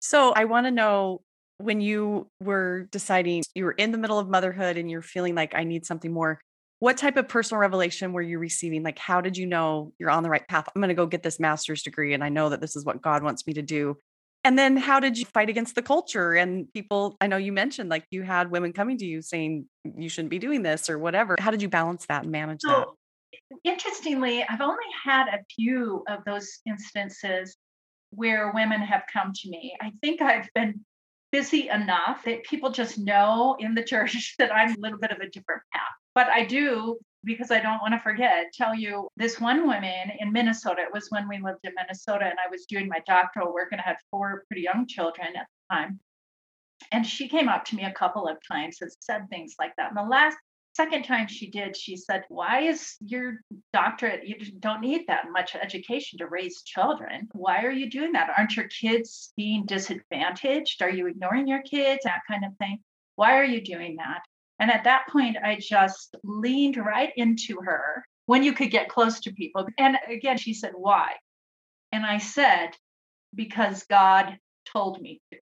So 0.00 0.32
I 0.32 0.44
want 0.44 0.66
to 0.66 0.70
know 0.70 1.22
when 1.58 1.80
you 1.80 2.28
were 2.40 2.88
deciding 2.90 3.44
you 3.54 3.64
were 3.64 3.72
in 3.72 3.92
the 3.92 3.98
middle 3.98 4.18
of 4.18 4.28
motherhood 4.28 4.76
and 4.76 4.90
you're 4.90 5.02
feeling 5.02 5.34
like 5.34 5.54
I 5.54 5.64
need 5.64 5.86
something 5.86 6.12
more 6.12 6.40
what 6.82 6.96
type 6.96 7.16
of 7.16 7.28
personal 7.28 7.60
revelation 7.60 8.12
were 8.12 8.20
you 8.20 8.40
receiving? 8.40 8.82
Like, 8.82 8.98
how 8.98 9.20
did 9.20 9.36
you 9.36 9.46
know 9.46 9.92
you're 10.00 10.10
on 10.10 10.24
the 10.24 10.28
right 10.28 10.44
path? 10.48 10.68
I'm 10.74 10.82
going 10.82 10.88
to 10.88 10.96
go 10.96 11.06
get 11.06 11.22
this 11.22 11.38
master's 11.38 11.80
degree, 11.80 12.12
and 12.12 12.24
I 12.24 12.28
know 12.28 12.48
that 12.48 12.60
this 12.60 12.74
is 12.74 12.84
what 12.84 13.00
God 13.00 13.22
wants 13.22 13.46
me 13.46 13.52
to 13.52 13.62
do. 13.62 13.98
And 14.42 14.58
then, 14.58 14.76
how 14.76 14.98
did 14.98 15.16
you 15.16 15.24
fight 15.26 15.48
against 15.48 15.76
the 15.76 15.82
culture 15.82 16.32
and 16.32 16.66
people? 16.72 17.16
I 17.20 17.28
know 17.28 17.36
you 17.36 17.52
mentioned 17.52 17.88
like 17.88 18.04
you 18.10 18.24
had 18.24 18.50
women 18.50 18.72
coming 18.72 18.98
to 18.98 19.04
you 19.04 19.22
saying 19.22 19.66
you 19.96 20.08
shouldn't 20.08 20.30
be 20.30 20.40
doing 20.40 20.64
this 20.64 20.90
or 20.90 20.98
whatever. 20.98 21.36
How 21.38 21.52
did 21.52 21.62
you 21.62 21.68
balance 21.68 22.04
that 22.06 22.24
and 22.24 22.32
manage 22.32 22.62
that? 22.62 22.88
interestingly, 23.62 24.42
I've 24.42 24.60
only 24.60 24.82
had 25.04 25.28
a 25.28 25.38
few 25.54 26.02
of 26.08 26.24
those 26.24 26.50
instances 26.66 27.56
where 28.10 28.50
women 28.52 28.80
have 28.80 29.02
come 29.12 29.32
to 29.32 29.48
me. 29.48 29.76
I 29.80 29.92
think 30.02 30.20
I've 30.20 30.48
been 30.52 30.80
busy 31.30 31.68
enough 31.68 32.24
that 32.24 32.42
people 32.42 32.72
just 32.72 32.98
know 32.98 33.54
in 33.60 33.76
the 33.76 33.84
church 33.84 34.34
that 34.40 34.52
I'm 34.52 34.72
a 34.72 34.80
little 34.80 34.98
bit 34.98 35.12
of 35.12 35.18
a 35.18 35.30
different 35.30 35.62
path. 35.72 35.82
But 36.14 36.28
I 36.28 36.44
do, 36.44 36.98
because 37.24 37.50
I 37.50 37.60
don't 37.60 37.80
want 37.80 37.94
to 37.94 38.00
forget, 38.00 38.52
tell 38.52 38.74
you 38.74 39.08
this 39.16 39.40
one 39.40 39.66
woman 39.66 40.12
in 40.18 40.32
Minnesota. 40.32 40.82
It 40.82 40.92
was 40.92 41.08
when 41.10 41.28
we 41.28 41.38
lived 41.38 41.60
in 41.64 41.72
Minnesota 41.76 42.26
and 42.26 42.38
I 42.44 42.50
was 42.50 42.66
doing 42.66 42.88
my 42.88 43.00
doctoral 43.06 43.52
work 43.52 43.68
and 43.72 43.80
I 43.80 43.84
had 43.84 43.96
four 44.10 44.44
pretty 44.48 44.62
young 44.62 44.86
children 44.86 45.28
at 45.36 45.46
the 45.46 45.74
time. 45.74 46.00
And 46.90 47.06
she 47.06 47.28
came 47.28 47.48
up 47.48 47.64
to 47.66 47.76
me 47.76 47.84
a 47.84 47.92
couple 47.92 48.26
of 48.26 48.36
times 48.50 48.78
and 48.80 48.90
said 49.00 49.28
things 49.30 49.54
like 49.58 49.72
that. 49.76 49.88
And 49.88 49.96
the 49.96 50.02
last 50.02 50.36
second 50.74 51.04
time 51.04 51.28
she 51.28 51.50
did, 51.50 51.76
she 51.76 51.96
said, 51.96 52.24
Why 52.28 52.62
is 52.62 52.96
your 53.00 53.34
doctorate? 53.72 54.26
You 54.26 54.36
don't 54.58 54.80
need 54.80 55.06
that 55.06 55.30
much 55.30 55.54
education 55.54 56.18
to 56.18 56.26
raise 56.26 56.62
children. 56.62 57.28
Why 57.32 57.62
are 57.64 57.70
you 57.70 57.88
doing 57.88 58.12
that? 58.12 58.30
Aren't 58.36 58.56
your 58.56 58.68
kids 58.68 59.32
being 59.36 59.64
disadvantaged? 59.64 60.82
Are 60.82 60.90
you 60.90 61.06
ignoring 61.06 61.46
your 61.46 61.62
kids? 61.62 62.00
That 62.04 62.22
kind 62.28 62.44
of 62.44 62.56
thing. 62.56 62.80
Why 63.16 63.38
are 63.38 63.44
you 63.44 63.60
doing 63.60 63.96
that? 63.96 64.22
And 64.62 64.70
at 64.70 64.84
that 64.84 65.08
point, 65.08 65.36
I 65.44 65.56
just 65.60 66.14
leaned 66.22 66.76
right 66.76 67.12
into 67.16 67.60
her 67.62 68.06
when 68.26 68.44
you 68.44 68.52
could 68.52 68.70
get 68.70 68.88
close 68.88 69.18
to 69.18 69.32
people. 69.32 69.66
And 69.76 69.98
again, 70.08 70.38
she 70.38 70.54
said, 70.54 70.70
Why? 70.76 71.14
And 71.90 72.06
I 72.06 72.18
said, 72.18 72.68
Because 73.34 73.82
God 73.90 74.38
told 74.72 75.02
me 75.02 75.20
to. 75.32 75.38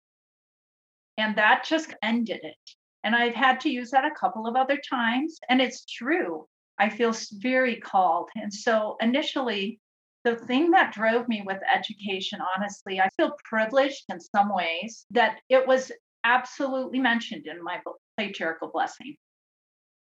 And 1.19 1.37
that 1.37 1.67
just 1.67 1.93
ended 2.03 2.41
it. 2.43 2.57
And 3.05 3.15
I've 3.15 3.35
had 3.35 3.61
to 3.61 3.69
use 3.69 3.91
that 3.91 4.07
a 4.07 4.19
couple 4.19 4.47
of 4.47 4.57
other 4.57 4.81
times. 4.89 5.39
And 5.51 5.61
it's 5.61 5.85
true. 5.85 6.47
I 6.79 6.89
feel 6.89 7.13
very 7.33 7.77
called. 7.77 8.31
And 8.37 8.51
so 8.51 8.97
initially, 9.03 9.81
the 10.25 10.37
thing 10.37 10.71
that 10.71 10.95
drove 10.95 11.29
me 11.29 11.43
with 11.45 11.59
education, 11.71 12.39
honestly, 12.57 13.03
I 13.03 13.11
feel 13.19 13.37
privileged 13.45 14.05
in 14.09 14.19
some 14.19 14.49
ways 14.55 15.05
that 15.11 15.41
it 15.51 15.67
was 15.67 15.93
absolutely 16.25 17.01
mentioned 17.01 17.47
in 17.47 17.63
my 17.63 17.81
book, 17.85 17.99
Patriarchal 18.21 18.71
Blessing. 18.73 19.17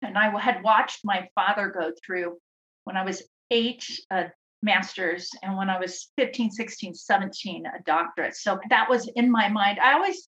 And 0.02 0.18
I 0.18 0.38
had 0.40 0.64
watched 0.64 1.02
my 1.06 1.30
father 1.34 1.70
go 1.70 1.92
through 2.06 2.38
when 2.84 2.98
I 2.98 3.06
was 3.06 3.24
eight, 3.52 3.86
a 4.10 4.26
master's, 4.62 5.30
and 5.42 5.56
when 5.56 5.70
I 5.70 5.80
was 5.80 6.10
15, 6.18 6.52
16, 6.52 6.94
17, 6.94 7.66
a 7.66 7.84
doctorate. 7.84 8.36
So 8.36 8.60
that 8.70 8.90
was 8.90 9.10
in 9.16 9.32
my 9.32 9.48
mind. 9.48 9.80
I 9.80 9.94
always 9.94 10.28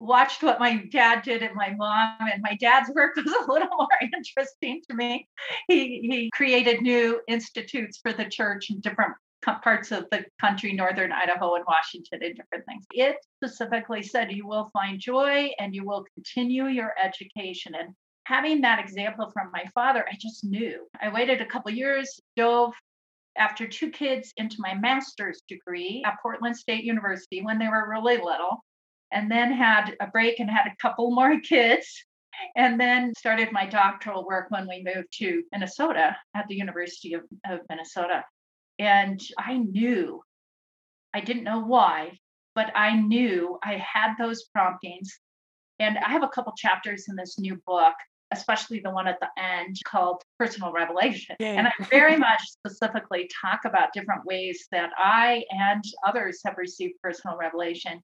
watched 0.00 0.42
what 0.42 0.60
my 0.60 0.84
dad 0.90 1.22
did 1.22 1.42
and 1.42 1.54
my 1.54 1.70
mom 1.78 2.16
and 2.20 2.42
my 2.42 2.56
dad's 2.60 2.90
work 2.94 3.14
was 3.16 3.24
a 3.26 3.50
little 3.50 3.68
more 3.78 3.88
interesting 4.02 4.82
to 4.86 4.94
me 4.94 5.26
he 5.68 6.00
he 6.10 6.30
created 6.34 6.82
new 6.82 7.20
institutes 7.28 8.00
for 8.02 8.12
the 8.12 8.24
church 8.24 8.70
in 8.70 8.80
different 8.80 9.14
parts 9.62 9.92
of 9.92 10.06
the 10.10 10.24
country 10.40 10.72
northern 10.72 11.12
idaho 11.12 11.54
and 11.54 11.64
washington 11.66 12.20
and 12.22 12.36
different 12.36 12.64
things. 12.66 12.84
It 12.92 13.16
specifically 13.36 14.02
said 14.02 14.32
you 14.32 14.46
will 14.46 14.70
find 14.72 14.98
joy 14.98 15.50
and 15.58 15.74
you 15.74 15.84
will 15.84 16.04
continue 16.14 16.66
your 16.66 16.92
education. 17.02 17.74
And 17.74 17.94
having 18.24 18.60
that 18.62 18.80
example 18.80 19.30
from 19.32 19.50
my 19.52 19.64
father 19.74 20.04
i 20.10 20.16
just 20.18 20.44
knew. 20.44 20.86
I 21.00 21.08
waited 21.08 21.40
a 21.40 21.46
couple 21.46 21.70
years 21.72 22.20
dove 22.36 22.72
after 23.36 23.66
two 23.66 23.90
kids 23.90 24.32
into 24.36 24.56
my 24.60 24.74
master's 24.74 25.42
degree 25.48 26.02
at 26.06 26.18
portland 26.22 26.56
state 26.56 26.84
university 26.84 27.42
when 27.42 27.58
they 27.58 27.66
were 27.66 27.90
really 27.90 28.16
little 28.16 28.64
and 29.12 29.30
then 29.30 29.52
had 29.52 29.96
a 30.00 30.06
break 30.06 30.38
and 30.40 30.48
had 30.48 30.66
a 30.66 30.76
couple 30.80 31.10
more 31.10 31.40
kids 31.48 32.04
and 32.56 32.78
then 32.78 33.12
started 33.16 33.52
my 33.52 33.66
doctoral 33.66 34.24
work 34.26 34.46
when 34.50 34.68
we 34.68 34.82
moved 34.84 35.08
to 35.18 35.42
Minnesota 35.52 36.16
at 36.34 36.46
the 36.48 36.54
University 36.54 37.14
of, 37.14 37.22
of, 37.48 37.60
Minnesota. 37.68 38.24
And 38.78 39.20
I 39.38 39.58
knew, 39.58 40.22
I 41.12 41.20
didn't 41.20 41.44
know 41.44 41.60
why, 41.60 42.18
but 42.54 42.72
I 42.74 42.96
knew 42.96 43.58
I 43.62 43.74
had 43.74 44.14
those 44.18 44.44
promptings. 44.54 45.18
And 45.78 45.98
I 45.98 46.10
have 46.10 46.22
a 46.22 46.28
couple 46.28 46.52
chapters 46.56 47.06
in 47.08 47.16
this 47.16 47.38
new 47.38 47.60
book, 47.66 47.94
especially 48.32 48.80
the 48.80 48.90
one 48.90 49.08
at 49.08 49.18
the 49.20 49.28
end 49.42 49.76
called 49.84 50.22
Personal 50.38 50.72
Revelation. 50.72 51.36
And 51.40 51.66
I 51.66 51.72
very 51.90 52.16
much 52.28 52.42
specifically 52.42 53.28
talk 53.40 53.60
about 53.64 53.92
different 53.92 54.24
ways 54.24 54.66
that 54.70 54.90
I 54.96 55.44
and 55.50 55.84
others 56.06 56.40
have 56.44 56.56
received 56.58 56.94
personal 57.02 57.36
revelation 57.36 58.00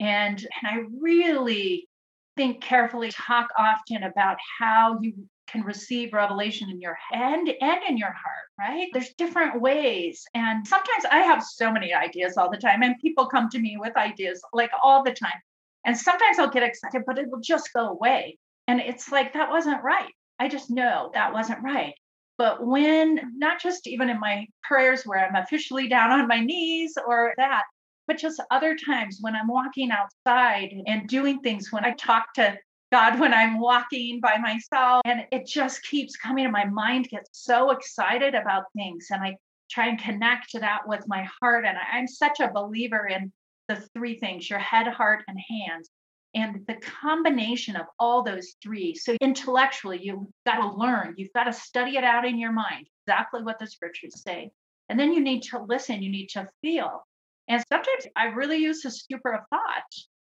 and, 0.00 0.38
and 0.40 0.70
I 0.70 0.84
really 1.00 1.88
think 2.36 2.60
carefully, 2.60 3.10
talk 3.10 3.48
often 3.58 4.02
about 4.02 4.36
how 4.58 4.98
you 5.00 5.14
can 5.46 5.62
receive 5.62 6.12
revelation 6.12 6.70
in 6.70 6.80
your 6.80 6.96
head 7.10 7.40
and 7.60 7.82
in 7.88 7.96
your 7.96 8.12
heart, 8.12 8.48
right? 8.58 8.88
There's 8.92 9.14
different 9.14 9.60
ways. 9.60 10.24
And 10.34 10.66
sometimes 10.66 11.04
I 11.10 11.18
have 11.18 11.42
so 11.42 11.72
many 11.72 11.94
ideas 11.94 12.36
all 12.36 12.50
the 12.50 12.56
time, 12.56 12.82
and 12.82 12.98
people 13.00 13.26
come 13.26 13.48
to 13.50 13.58
me 13.58 13.76
with 13.78 13.96
ideas 13.96 14.42
like 14.52 14.70
all 14.82 15.02
the 15.02 15.12
time. 15.12 15.38
And 15.84 15.96
sometimes 15.96 16.38
I'll 16.38 16.50
get 16.50 16.62
excited, 16.62 17.02
but 17.06 17.18
it 17.18 17.30
will 17.30 17.40
just 17.40 17.72
go 17.72 17.88
away. 17.90 18.38
And 18.66 18.80
it's 18.80 19.12
like, 19.12 19.32
that 19.34 19.50
wasn't 19.50 19.82
right. 19.84 20.12
I 20.38 20.48
just 20.48 20.70
know 20.70 21.10
that 21.14 21.32
wasn't 21.32 21.62
right. 21.62 21.94
But 22.38 22.66
when, 22.66 23.32
not 23.38 23.60
just 23.60 23.86
even 23.86 24.10
in 24.10 24.20
my 24.20 24.46
prayers 24.62 25.04
where 25.04 25.24
I'm 25.24 25.36
officially 25.36 25.88
down 25.88 26.10
on 26.10 26.28
my 26.28 26.40
knees 26.40 26.98
or 27.06 27.32
that, 27.38 27.62
but 28.06 28.18
just 28.18 28.42
other 28.50 28.76
times 28.76 29.18
when 29.20 29.34
I'm 29.34 29.48
walking 29.48 29.90
outside 29.90 30.74
and 30.86 31.08
doing 31.08 31.40
things, 31.40 31.72
when 31.72 31.84
I 31.84 31.92
talk 31.92 32.34
to 32.34 32.56
God 32.92 33.18
when 33.18 33.34
I'm 33.34 33.58
walking 33.60 34.20
by 34.20 34.38
myself, 34.38 35.02
and 35.04 35.24
it 35.32 35.46
just 35.46 35.82
keeps 35.82 36.16
coming 36.16 36.44
to 36.44 36.50
my 36.50 36.64
mind, 36.66 37.08
gets 37.08 37.30
so 37.32 37.70
excited 37.70 38.34
about 38.34 38.64
things. 38.76 39.08
And 39.10 39.22
I 39.22 39.36
try 39.70 39.88
and 39.88 39.98
connect 39.98 40.50
to 40.50 40.60
that 40.60 40.86
with 40.86 41.04
my 41.08 41.28
heart. 41.40 41.64
And 41.64 41.76
I'm 41.92 42.06
such 42.06 42.38
a 42.40 42.52
believer 42.52 43.08
in 43.08 43.32
the 43.68 43.76
three 43.94 44.18
things 44.18 44.48
your 44.48 44.60
head, 44.60 44.86
heart, 44.86 45.24
and 45.26 45.38
hands. 45.48 45.90
And 46.34 46.66
the 46.66 46.76
combination 47.00 47.76
of 47.76 47.86
all 47.98 48.22
those 48.22 48.54
three. 48.62 48.94
So, 48.94 49.16
intellectually, 49.20 50.00
you've 50.02 50.26
got 50.44 50.56
to 50.56 50.76
learn, 50.76 51.14
you've 51.16 51.32
got 51.34 51.44
to 51.44 51.52
study 51.52 51.96
it 51.96 52.04
out 52.04 52.26
in 52.26 52.38
your 52.38 52.52
mind, 52.52 52.88
exactly 53.06 53.42
what 53.42 53.58
the 53.58 53.66
scriptures 53.66 54.22
say. 54.22 54.50
And 54.88 55.00
then 55.00 55.12
you 55.12 55.20
need 55.20 55.42
to 55.44 55.62
listen, 55.62 56.02
you 56.02 56.10
need 56.10 56.28
to 56.30 56.48
feel. 56.62 57.06
And 57.48 57.64
sometimes 57.68 58.06
I 58.16 58.26
really 58.26 58.58
use 58.58 58.82
the 58.82 58.90
stupor 58.90 59.32
of 59.32 59.40
thought, 59.50 59.82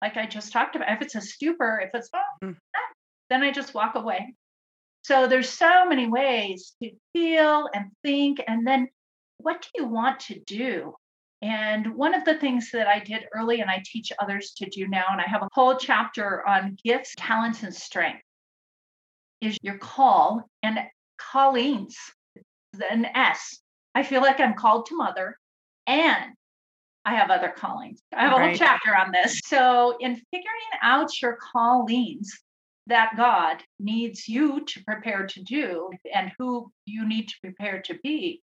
like 0.02 0.18
I 0.18 0.26
just 0.26 0.52
talked 0.52 0.76
about. 0.76 0.92
If 0.92 1.02
it's 1.02 1.16
a 1.16 1.22
stupor, 1.22 1.82
if 1.84 1.92
it's, 1.94 2.10
oh, 2.14 2.46
mm. 2.46 2.56
then 3.30 3.44
I 3.44 3.52
just 3.52 3.74
walk 3.74 3.96
away. 3.96 4.36
So 5.04 5.28
there's 5.28 5.50
so 5.50 5.86
many 5.86 6.08
ways 6.08 6.74
to 6.82 6.92
feel 7.14 7.70
and 7.74 7.92
think. 8.04 8.40
And 8.48 8.66
then 8.66 8.88
what 9.38 9.62
do 9.62 9.70
you 9.76 9.86
want 9.88 10.20
to 10.22 10.40
do? 10.40 10.94
And 11.42 11.96
one 11.96 12.14
of 12.14 12.24
the 12.24 12.36
things 12.36 12.70
that 12.72 12.88
I 12.88 13.00
did 13.00 13.26
early 13.34 13.62
and 13.62 13.70
I 13.70 13.82
teach 13.84 14.12
others 14.20 14.54
to 14.58 14.70
do 14.70 14.88
now, 14.88 15.06
and 15.12 15.20
I 15.20 15.28
have 15.28 15.42
a 15.42 15.50
whole 15.54 15.76
chapter 15.76 16.48
on 16.48 16.78
gifts, 16.84 17.16
talents, 17.18 17.64
and 17.64 17.74
strength. 17.74 18.22
is 19.42 19.58
your 19.64 19.78
call 19.78 20.48
and 20.64 20.80
callings, 21.18 21.98
an 22.90 23.06
S. 23.16 23.60
I 23.96 24.04
feel 24.04 24.22
like 24.22 24.40
I'm 24.40 24.54
called 24.54 24.86
to 24.88 24.96
mother 24.96 25.38
and 25.88 26.32
I 27.06 27.16
have 27.16 27.30
other 27.32 27.54
callings. 27.56 28.02
I 28.16 28.24
have 28.24 28.34
a 28.38 28.46
whole 28.46 28.56
chapter 28.56 28.96
on 28.96 29.12
this. 29.12 29.40
So, 29.46 29.98
in 30.00 30.16
figuring 30.32 30.72
out 30.82 31.10
your 31.22 31.38
callings 31.52 32.32
that 32.88 33.14
God 33.18 33.64
needs 33.80 34.28
you 34.28 34.64
to 34.66 34.84
prepare 34.84 35.26
to 35.26 35.44
do 35.44 35.90
and 36.14 36.32
who 36.38 36.72
you 36.86 37.08
need 37.08 37.28
to 37.28 37.36
prepare 37.42 37.82
to 37.84 37.98
be, 38.04 38.42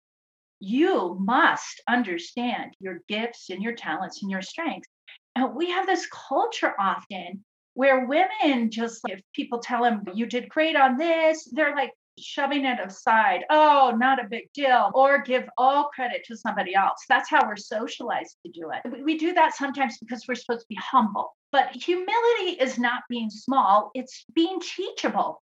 you 0.59 1.17
must 1.19 1.81
understand 1.87 2.75
your 2.79 2.99
gifts 3.07 3.49
and 3.49 3.61
your 3.61 3.73
talents 3.73 4.21
and 4.21 4.31
your 4.31 4.41
strengths. 4.41 4.87
And 5.35 5.55
we 5.55 5.71
have 5.71 5.87
this 5.87 6.07
culture 6.07 6.73
often 6.79 7.43
where 7.73 8.05
women 8.05 8.69
just, 8.69 9.01
if 9.09 9.19
people 9.33 9.59
tell 9.59 9.83
them, 9.83 10.03
you 10.13 10.25
did 10.25 10.47
great 10.49 10.75
on 10.75 10.97
this, 10.97 11.49
they're 11.51 11.75
like, 11.75 11.91
shoving 12.19 12.65
it 12.65 12.79
aside. 12.79 13.41
Oh, 13.49 13.93
not 13.97 14.23
a 14.23 14.27
big 14.27 14.51
deal. 14.53 14.91
Or 14.93 15.21
give 15.21 15.49
all 15.57 15.89
credit 15.93 16.23
to 16.25 16.37
somebody 16.37 16.75
else. 16.75 17.03
That's 17.09 17.29
how 17.29 17.47
we're 17.47 17.55
socialized 17.55 18.37
to 18.45 18.51
do 18.51 18.71
it. 18.71 19.03
We 19.03 19.17
do 19.17 19.33
that 19.33 19.55
sometimes 19.55 19.97
because 19.97 20.25
we're 20.27 20.35
supposed 20.35 20.61
to 20.61 20.67
be 20.69 20.79
humble. 20.81 21.35
But 21.51 21.75
humility 21.75 22.59
is 22.59 22.79
not 22.79 23.03
being 23.09 23.29
small, 23.29 23.91
it's 23.93 24.25
being 24.33 24.59
teachable. 24.59 25.41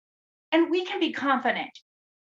And 0.51 0.69
we 0.69 0.85
can 0.85 0.99
be 0.99 1.11
confident 1.11 1.71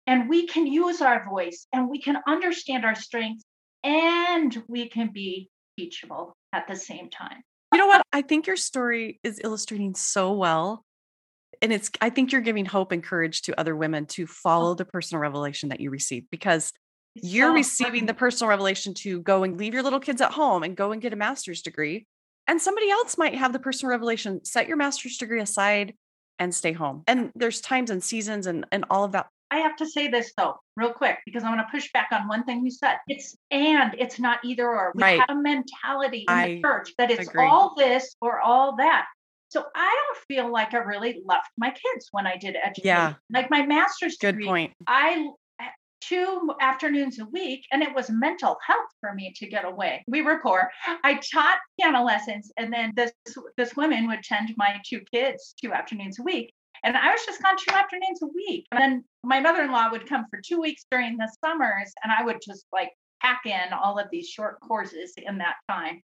and 0.06 0.30
we 0.30 0.48
can 0.48 0.68
use 0.68 1.02
our 1.02 1.28
voice 1.30 1.68
and 1.74 1.90
we 1.90 2.02
can 2.02 2.18
understand 2.28 2.86
our 2.86 2.96
strengths 2.96 3.44
and 3.84 4.62
we 4.68 4.90
can 4.90 5.12
be 5.14 5.50
teachable 5.78 6.36
at 6.54 6.68
the 6.68 6.76
same 6.76 7.10
time. 7.10 7.42
You 7.74 7.80
know 7.80 7.88
what? 7.88 8.02
I 8.12 8.22
think 8.22 8.48
your 8.48 8.58
story 8.58 9.20
is 9.24 9.40
illustrating 9.44 9.96
so 9.96 10.34
well 10.34 10.84
and 11.62 11.74
it's 11.74 11.90
i 12.02 12.10
think 12.10 12.32
you're 12.32 12.42
giving 12.42 12.66
hope 12.66 12.92
and 12.92 13.04
courage 13.04 13.42
to 13.42 13.60
other 13.60 13.76
women 13.76 14.06
to 14.06 14.24
oh. 14.24 14.28
follow 14.28 14.76
the 14.76 14.86
personal 14.86 15.22
revelation 15.22 15.70
that 15.70 15.80
you 15.80 15.90
received 15.90 16.28
because 16.30 16.72
you're 17.16 17.50
so 17.50 17.54
receiving 17.54 18.06
the 18.06 18.14
personal 18.14 18.50
revelation 18.50 18.94
to 18.94 19.22
go 19.22 19.44
and 19.44 19.58
leave 19.58 19.74
your 19.74 19.84
little 19.84 20.00
kids 20.00 20.22
at 20.22 20.32
home 20.32 20.64
and 20.64 20.76
go 20.76 20.92
and 20.92 21.02
get 21.02 21.14
a 21.14 21.18
master's 21.18 21.62
degree 21.62 22.06
and 22.48 22.62
somebody 22.62 22.90
else 22.90 23.18
might 23.18 23.36
have 23.36 23.54
the 23.54 23.60
personal 23.60 23.92
revelation 23.92 24.44
set 24.46 24.68
your 24.68 24.78
master's 24.78 25.18
degree 25.18 25.42
aside 25.42 25.94
and 26.38 26.54
stay 26.54 26.72
home 26.72 27.04
and 27.08 27.32
there's 27.36 27.62
times 27.62 27.90
and 27.90 28.04
seasons 28.04 28.48
and 28.48 28.66
and 28.72 28.86
all 28.90 29.04
of 29.04 29.12
that 29.12 29.28
I 29.52 29.58
have 29.58 29.76
to 29.78 29.86
say 29.86 30.08
this 30.08 30.32
though, 30.38 30.60
real 30.76 30.94
quick, 30.94 31.18
because 31.26 31.44
I 31.44 31.50
want 31.50 31.62
to 31.62 31.72
push 31.72 31.92
back 31.92 32.10
on 32.12 32.28
one 32.28 32.44
thing 32.44 32.64
you 32.64 32.72
said. 32.72 32.98
It's 33.08 33.36
and 33.50 33.96
it's 33.98 34.20
not 34.20 34.40
either 34.44 34.68
or. 34.68 34.92
We 34.94 35.02
right. 35.02 35.20
have 35.20 35.30
a 35.30 35.42
mentality 35.42 36.26
in 36.28 36.34
I 36.34 36.48
the 36.48 36.62
church 36.62 36.94
that 36.98 37.10
it's 37.10 37.28
agree. 37.28 37.46
all 37.46 37.74
this 37.76 38.16
or 38.22 38.40
all 38.40 38.76
that. 38.78 39.08
So 39.50 39.66
I 39.76 39.98
don't 40.06 40.26
feel 40.28 40.52
like 40.52 40.74
I 40.74 40.78
really 40.78 41.22
left 41.26 41.50
my 41.58 41.70
kids 41.70 42.08
when 42.12 42.28
I 42.28 42.38
did 42.38 42.56
education. 42.56 42.86
Yeah. 42.86 43.14
Like 43.32 43.50
my 43.50 43.66
master's 43.66 44.18
Good 44.18 44.34
degree, 44.34 44.46
point. 44.46 44.74
I 44.88 45.30
eh, 45.60 45.66
two 46.02 46.52
afternoons 46.62 47.20
a 47.20 47.26
week 47.26 47.66
and 47.72 47.82
it 47.82 47.94
was 47.94 48.10
mental 48.10 48.58
health 48.66 48.90
for 49.02 49.14
me 49.14 49.34
to 49.36 49.48
get 49.48 49.66
away 49.66 50.02
we 50.08 50.22
were 50.22 50.40
poor 50.42 50.72
i 51.04 51.16
taught 51.16 51.58
piano 51.78 52.04
lessons 52.04 52.52
and 52.58 52.72
then 52.72 52.94
this 52.96 53.12
this 53.58 53.76
woman 53.76 54.08
would 54.08 54.24
tend 54.24 54.50
my 54.56 54.78
two 54.88 55.02
kids 55.14 55.54
two 55.62 55.74
afternoons 55.74 56.18
a 56.18 56.24
week 56.24 56.54
and 56.86 56.96
i 56.96 57.12
was 57.12 57.20
just 57.26 57.44
gone 57.44 57.56
two 57.58 57.76
afternoons 57.76 58.22
a 58.24 58.28
week 58.28 58.66
and 58.72 58.80
then 58.80 59.04
my 59.24 59.42
mother-in-law 59.42 59.90
would 59.92 60.08
come 60.08 60.26
for 60.30 60.40
two 60.42 60.62
weeks 60.62 60.86
during 60.90 61.18
the 61.18 61.30
summers 61.44 61.92
and 62.04 62.14
i 62.18 62.24
would 62.24 62.38
just 62.42 62.66
like 62.72 62.92
pack 63.22 63.42
in 63.46 63.74
all 63.74 64.00
of 64.00 64.08
these 64.10 64.30
short 64.30 64.58
courses 64.62 65.14
in 65.18 65.38
that 65.38 65.56
time 65.70 66.02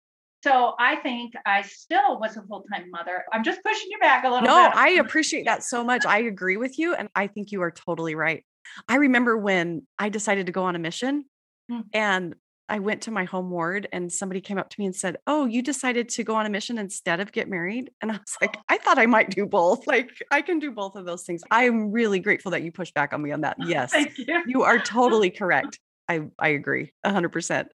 so 0.42 0.75
I 0.78 0.97
think 0.97 1.35
I 1.44 1.62
still 1.62 2.18
was 2.18 2.37
a 2.37 2.42
full 2.42 2.64
time 2.73 2.90
mother. 2.90 3.25
I'm 3.32 3.44
just 3.44 3.62
pushing 3.62 3.88
you 3.90 3.99
back 3.99 4.25
a 4.25 4.28
little 4.28 4.42
no, 4.42 4.68
bit. 4.68 4.75
No, 4.75 4.80
I 4.80 4.88
appreciate 5.00 5.44
that 5.44 5.62
so 5.62 5.85
much. 5.85 6.06
I 6.06 6.20
agree 6.20 6.56
with 6.56 6.78
you. 6.78 6.94
And 6.94 7.09
I 7.14 7.26
think 7.26 7.52
you 7.52 7.62
are 7.62 7.70
totally 7.70 8.14
right. 8.14 8.44
I 8.88 8.97
remember 8.97 9.37
when 9.37 9.87
I 9.99 10.09
decided 10.09 10.47
to 10.47 10.52
go 10.52 10.64
on 10.64 10.76
a 10.76 10.78
mission 10.78 11.25
hmm. 11.68 11.80
and 11.92 12.35
I 12.70 12.78
went 12.78 13.02
to 13.02 13.11
my 13.11 13.25
home 13.25 13.50
ward 13.50 13.88
and 13.92 14.12
somebody 14.12 14.40
came 14.40 14.56
up 14.56 14.70
to 14.70 14.76
me 14.78 14.87
and 14.87 14.94
said, 14.94 15.16
Oh, 15.26 15.44
you 15.44 15.61
decided 15.61 16.09
to 16.11 16.25
go 16.25 16.37
on 16.37 16.46
a 16.46 16.50
mission 16.50 16.79
instead 16.79 17.18
of 17.20 17.33
get 17.33 17.48
married? 17.48 17.90
And 18.00 18.12
I 18.12 18.14
was 18.14 18.37
like, 18.40 18.57
I 18.68 18.79
thought 18.79 18.98
I 18.98 19.07
might 19.07 19.31
do 19.31 19.44
both. 19.44 19.87
Like, 19.87 20.11
I 20.31 20.40
can 20.40 20.61
do 20.61 20.70
both 20.70 20.94
of 20.94 21.05
those 21.05 21.24
things. 21.24 21.42
I'm 21.50 21.90
really 21.90 22.20
grateful 22.20 22.53
that 22.53 22.62
you 22.62 22.70
pushed 22.70 22.94
back 22.94 23.12
on 23.12 23.20
me 23.20 23.33
on 23.33 23.42
that. 23.42 23.57
Yes, 23.66 23.92
you. 24.16 24.42
you 24.46 24.62
are 24.62 24.79
totally 24.85 25.31
correct. 25.31 25.79
I, 26.09 26.22
I 26.38 26.48
agree 26.48 26.92
100%. 27.05 27.66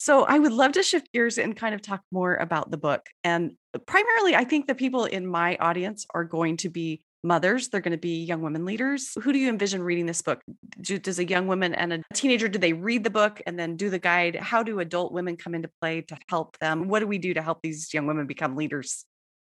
So 0.00 0.24
I 0.24 0.38
would 0.38 0.52
love 0.52 0.72
to 0.72 0.82
shift 0.82 1.12
gears 1.12 1.36
and 1.36 1.54
kind 1.54 1.74
of 1.74 1.82
talk 1.82 2.00
more 2.10 2.34
about 2.36 2.70
the 2.70 2.78
book. 2.78 3.06
And 3.22 3.52
uh, 3.74 3.78
primarily, 3.80 4.34
I 4.34 4.44
think 4.44 4.66
the 4.66 4.74
people 4.74 5.04
in 5.04 5.26
my 5.26 5.56
audience 5.56 6.06
are 6.14 6.24
going 6.24 6.56
to 6.58 6.70
be 6.70 7.02
mothers 7.22 7.68
they're 7.68 7.82
going 7.82 7.92
to 7.92 7.98
be 7.98 8.24
young 8.24 8.40
women 8.40 8.64
leaders. 8.64 9.12
Who 9.22 9.30
do 9.30 9.38
you 9.38 9.50
envision 9.50 9.82
reading 9.82 10.06
this 10.06 10.22
book? 10.22 10.40
Does 10.80 11.18
a 11.18 11.28
young 11.28 11.46
woman 11.46 11.74
and 11.74 11.92
a 11.92 12.02
teenager 12.14 12.48
do 12.48 12.58
they 12.58 12.72
read 12.72 13.04
the 13.04 13.10
book 13.10 13.42
and 13.46 13.58
then 13.58 13.76
do 13.76 13.90
the 13.90 13.98
guide? 13.98 14.36
How 14.36 14.62
do 14.62 14.80
adult 14.80 15.12
women 15.12 15.36
come 15.36 15.54
into 15.54 15.70
play 15.82 16.00
to 16.00 16.16
help 16.30 16.58
them? 16.60 16.88
What 16.88 17.00
do 17.00 17.06
we 17.06 17.18
do 17.18 17.34
to 17.34 17.42
help 17.42 17.60
these 17.62 17.92
young 17.92 18.06
women 18.06 18.26
become 18.26 18.56
leaders? 18.56 19.04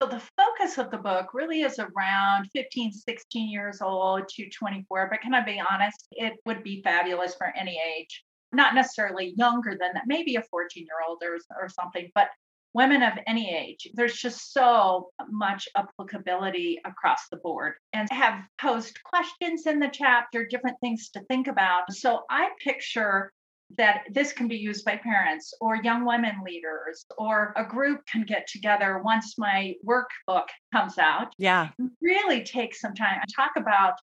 So 0.00 0.08
the 0.08 0.22
focus 0.38 0.78
of 0.78 0.92
the 0.92 0.98
book 0.98 1.34
really 1.34 1.62
is 1.62 1.80
around 1.80 2.50
15 2.54 2.92
16 2.92 3.50
years 3.50 3.80
old 3.80 4.28
to 4.28 4.48
24 4.48 5.08
but 5.10 5.20
can 5.22 5.34
i 5.34 5.42
be 5.42 5.60
honest? 5.70 6.06
It 6.12 6.34
would 6.44 6.62
be 6.62 6.82
fabulous 6.82 7.34
for 7.34 7.52
any 7.56 7.80
age 7.98 8.22
not 8.52 8.74
necessarily 8.74 9.34
younger 9.36 9.76
than 9.78 9.92
that, 9.94 10.04
maybe 10.06 10.36
a 10.36 10.42
14 10.42 10.84
year 10.84 10.96
old 11.06 11.22
or, 11.22 11.38
or 11.60 11.68
something, 11.68 12.10
but 12.14 12.28
women 12.76 13.02
of 13.02 13.14
any 13.26 13.54
age. 13.54 13.88
There's 13.94 14.16
just 14.16 14.52
so 14.52 15.08
much 15.30 15.66
applicability 15.76 16.78
across 16.84 17.20
the 17.30 17.38
board 17.38 17.72
and 17.94 18.06
have 18.10 18.44
posed 18.60 19.02
questions 19.02 19.66
in 19.66 19.78
the 19.80 19.88
chapter, 19.90 20.46
different 20.46 20.76
things 20.80 21.08
to 21.14 21.20
think 21.20 21.46
about. 21.46 21.90
So 21.90 22.24
I 22.28 22.50
picture 22.62 23.32
that 23.78 24.02
this 24.12 24.32
can 24.32 24.46
be 24.46 24.56
used 24.56 24.84
by 24.84 24.96
parents 24.96 25.54
or 25.60 25.76
young 25.76 26.04
women 26.04 26.36
leaders 26.44 27.06
or 27.16 27.54
a 27.56 27.64
group 27.64 28.04
can 28.06 28.24
get 28.24 28.46
together 28.46 29.00
once 29.02 29.38
my 29.38 29.74
workbook 29.84 30.46
comes 30.72 30.98
out. 30.98 31.32
Yeah. 31.38 31.70
Really 32.02 32.44
take 32.44 32.74
some 32.76 32.94
time 32.94 33.20
and 33.22 33.32
talk 33.34 33.52
about 33.56 33.94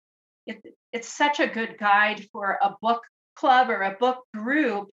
it, 0.47 0.61
it's 0.93 1.09
such 1.09 1.41
a 1.41 1.47
good 1.47 1.77
guide 1.79 2.27
for 2.33 2.59
a 2.63 2.75
book 2.81 3.03
club 3.37 3.71
or 3.71 3.83
a 3.83 3.97
book 3.99 4.25
group, 4.35 4.88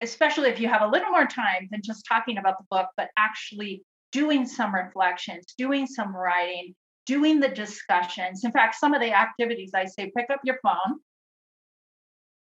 especially 0.00 0.50
if 0.50 0.60
you 0.60 0.68
have 0.68 0.82
a 0.82 0.88
little 0.88 1.10
more 1.10 1.26
time 1.26 1.68
than 1.70 1.80
just 1.82 2.04
talking 2.08 2.38
about 2.38 2.58
the 2.58 2.66
book, 2.70 2.88
but 2.96 3.08
actually 3.18 3.82
doing 4.12 4.46
some 4.46 4.74
reflections, 4.74 5.54
doing 5.56 5.86
some 5.86 6.14
writing, 6.14 6.74
doing 7.06 7.40
the 7.40 7.48
discussions. 7.48 8.44
In 8.44 8.52
fact, 8.52 8.76
some 8.76 8.94
of 8.94 9.00
the 9.00 9.12
activities 9.12 9.72
I 9.74 9.86
say 9.86 10.12
pick 10.16 10.30
up 10.30 10.40
your 10.44 10.58
phone 10.62 11.00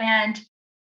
and 0.00 0.40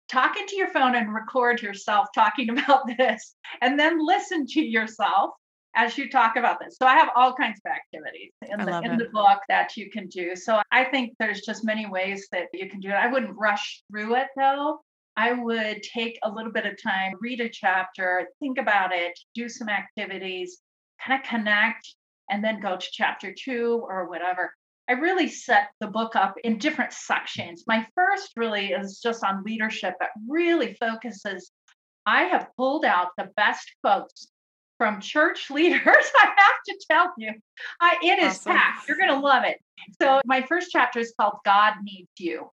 talk 0.09 0.37
into 0.37 0.57
your 0.57 0.69
phone 0.69 0.95
and 0.95 1.13
record 1.15 1.63
yourself 1.63 2.09
talking 2.15 2.51
about 2.59 2.83
this, 2.97 3.35
and 3.61 3.79
then 3.79 4.05
listen 4.05 4.47
to 4.47 4.61
yourself 4.61 5.31
as 5.79 5.97
you 5.97 6.11
talk 6.11 6.35
about 6.37 6.59
this. 6.59 6.77
So 6.77 6.87
I 6.87 6.95
have 6.95 7.11
all 7.15 7.33
kinds 7.33 7.61
of 7.65 7.71
activities 7.71 8.33
in, 8.43 8.67
the, 8.67 8.81
in 8.81 8.99
the 8.99 9.09
book 9.13 9.39
that 9.49 9.77
you 9.77 9.89
can 9.91 10.09
do. 10.09 10.35
So 10.35 10.61
I 10.73 10.83
think 10.85 11.15
there's 11.21 11.43
just 11.43 11.65
many 11.65 11.87
ways 11.87 12.27
that 12.33 12.49
you 12.53 12.69
can 12.69 12.81
do 12.81 12.89
it. 12.89 12.95
I 12.95 13.07
wouldn't 13.07 13.39
rush 13.39 13.85
through 13.91 14.17
it 14.17 14.27
though. 14.37 14.81
I 15.17 15.33
would 15.33 15.83
take 15.85 16.19
a 16.25 16.31
little 16.31 16.51
bit 16.51 16.67
of 16.67 16.83
time, 16.83 17.15
read 17.21 17.41
a 17.41 17.49
chapter, 17.49 18.29
think 18.41 18.59
about 18.59 18.93
it, 18.93 19.17
do 19.35 19.49
some 19.49 19.69
activities, 19.69 20.59
kind 21.05 21.21
of 21.21 21.29
connect, 21.29 21.95
and 22.29 22.43
then 22.43 22.61
go 22.61 22.77
to 22.77 22.87
chapter 22.93 23.33
two 23.33 23.81
or 23.89 24.09
whatever. 24.09 24.53
I 24.89 24.95
really 24.95 25.29
set 25.29 25.69
the 25.81 25.87
book 25.87 26.17
up 26.17 26.35
in 26.43 26.59
different 26.59 26.93
sections. 26.93 27.65
My 27.69 27.87
first 27.95 28.33
really 28.37 28.73
is 28.73 29.01
just 29.01 29.23
on 29.23 29.45
leadership, 29.45 29.95
but 30.01 30.09
really 30.29 30.75
focuses. 30.75 31.53
I 32.05 32.23
have 32.25 32.49
pulled 32.57 32.85
out 32.85 33.09
the 33.17 33.31
best 33.37 33.71
quotes 33.85 34.29
from 34.79 35.01
church 35.01 35.51
leaders. 35.51 35.83
I 35.87 36.27
have 36.27 36.63
to 36.67 36.79
tell 36.91 37.13
you, 37.19 37.33
I, 37.81 37.97
it 38.03 38.19
is 38.21 38.35
awesome. 38.35 38.53
packed. 38.53 38.89
You're 38.89 38.97
going 38.97 39.11
to 39.11 39.19
love 39.19 39.45
it. 39.45 39.59
So, 40.01 40.21
my 40.25 40.43
first 40.43 40.71
chapter 40.71 41.01
is 41.01 41.13
called 41.21 41.35
God 41.45 41.75
Needs 41.83 42.09
You. 42.19 42.51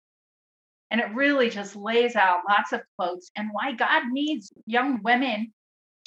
And 0.89 1.01
it 1.01 1.13
really 1.13 1.49
just 1.49 1.75
lays 1.75 2.15
out 2.15 2.41
lots 2.47 2.71
of 2.71 2.81
quotes 2.97 3.31
and 3.35 3.49
why 3.51 3.73
God 3.73 4.03
needs 4.11 4.51
young 4.67 5.01
women 5.01 5.51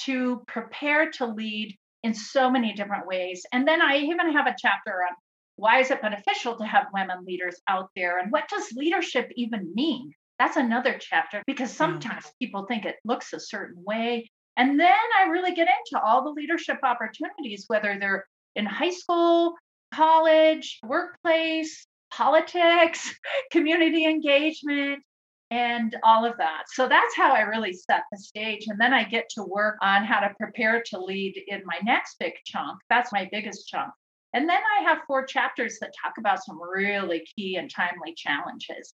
to 0.02 0.42
prepare 0.46 1.10
to 1.12 1.26
lead 1.26 1.76
in 2.02 2.14
so 2.14 2.50
many 2.50 2.72
different 2.72 3.06
ways. 3.06 3.44
And 3.52 3.66
then 3.66 3.82
I 3.82 3.96
even 3.96 4.32
have 4.32 4.46
a 4.46 4.54
chapter 4.56 4.92
on 4.92 5.16
why 5.56 5.80
is 5.80 5.90
it 5.90 6.02
beneficial 6.02 6.56
to 6.56 6.64
have 6.64 6.86
women 6.94 7.24
leaders 7.24 7.56
out 7.66 7.90
there 7.96 8.18
and 8.18 8.30
what 8.30 8.48
does 8.48 8.72
leadership 8.76 9.32
even 9.34 9.72
mean? 9.74 10.12
That's 10.38 10.56
another 10.56 10.98
chapter 11.00 11.42
because 11.46 11.72
sometimes 11.72 12.30
people 12.38 12.66
think 12.66 12.84
it 12.84 12.96
looks 13.04 13.32
a 13.32 13.40
certain 13.40 13.82
way 13.84 14.30
and 14.56 14.80
then 14.80 14.92
I 15.18 15.28
really 15.28 15.54
get 15.54 15.68
into 15.68 16.02
all 16.02 16.24
the 16.24 16.30
leadership 16.30 16.78
opportunities, 16.82 17.64
whether 17.68 17.96
they're 17.98 18.26
in 18.54 18.66
high 18.66 18.90
school, 18.90 19.54
college, 19.92 20.78
workplace, 20.82 21.86
politics, 22.10 23.14
community 23.50 24.06
engagement, 24.06 25.02
and 25.50 25.96
all 26.02 26.24
of 26.24 26.36
that. 26.38 26.64
So 26.72 26.88
that's 26.88 27.14
how 27.14 27.32
I 27.32 27.40
really 27.42 27.72
set 27.72 28.02
the 28.10 28.18
stage. 28.18 28.64
And 28.66 28.80
then 28.80 28.92
I 28.92 29.04
get 29.04 29.28
to 29.30 29.44
work 29.44 29.76
on 29.80 30.04
how 30.04 30.20
to 30.20 30.34
prepare 30.38 30.82
to 30.86 30.98
lead 30.98 31.40
in 31.46 31.62
my 31.64 31.78
next 31.84 32.16
big 32.18 32.32
chunk. 32.44 32.78
That's 32.88 33.12
my 33.12 33.28
biggest 33.30 33.68
chunk. 33.68 33.90
And 34.32 34.48
then 34.48 34.60
I 34.78 34.82
have 34.82 34.98
four 35.06 35.24
chapters 35.24 35.78
that 35.80 35.94
talk 36.02 36.14
about 36.18 36.44
some 36.44 36.60
really 36.60 37.26
key 37.36 37.56
and 37.56 37.70
timely 37.70 38.14
challenges. 38.16 38.92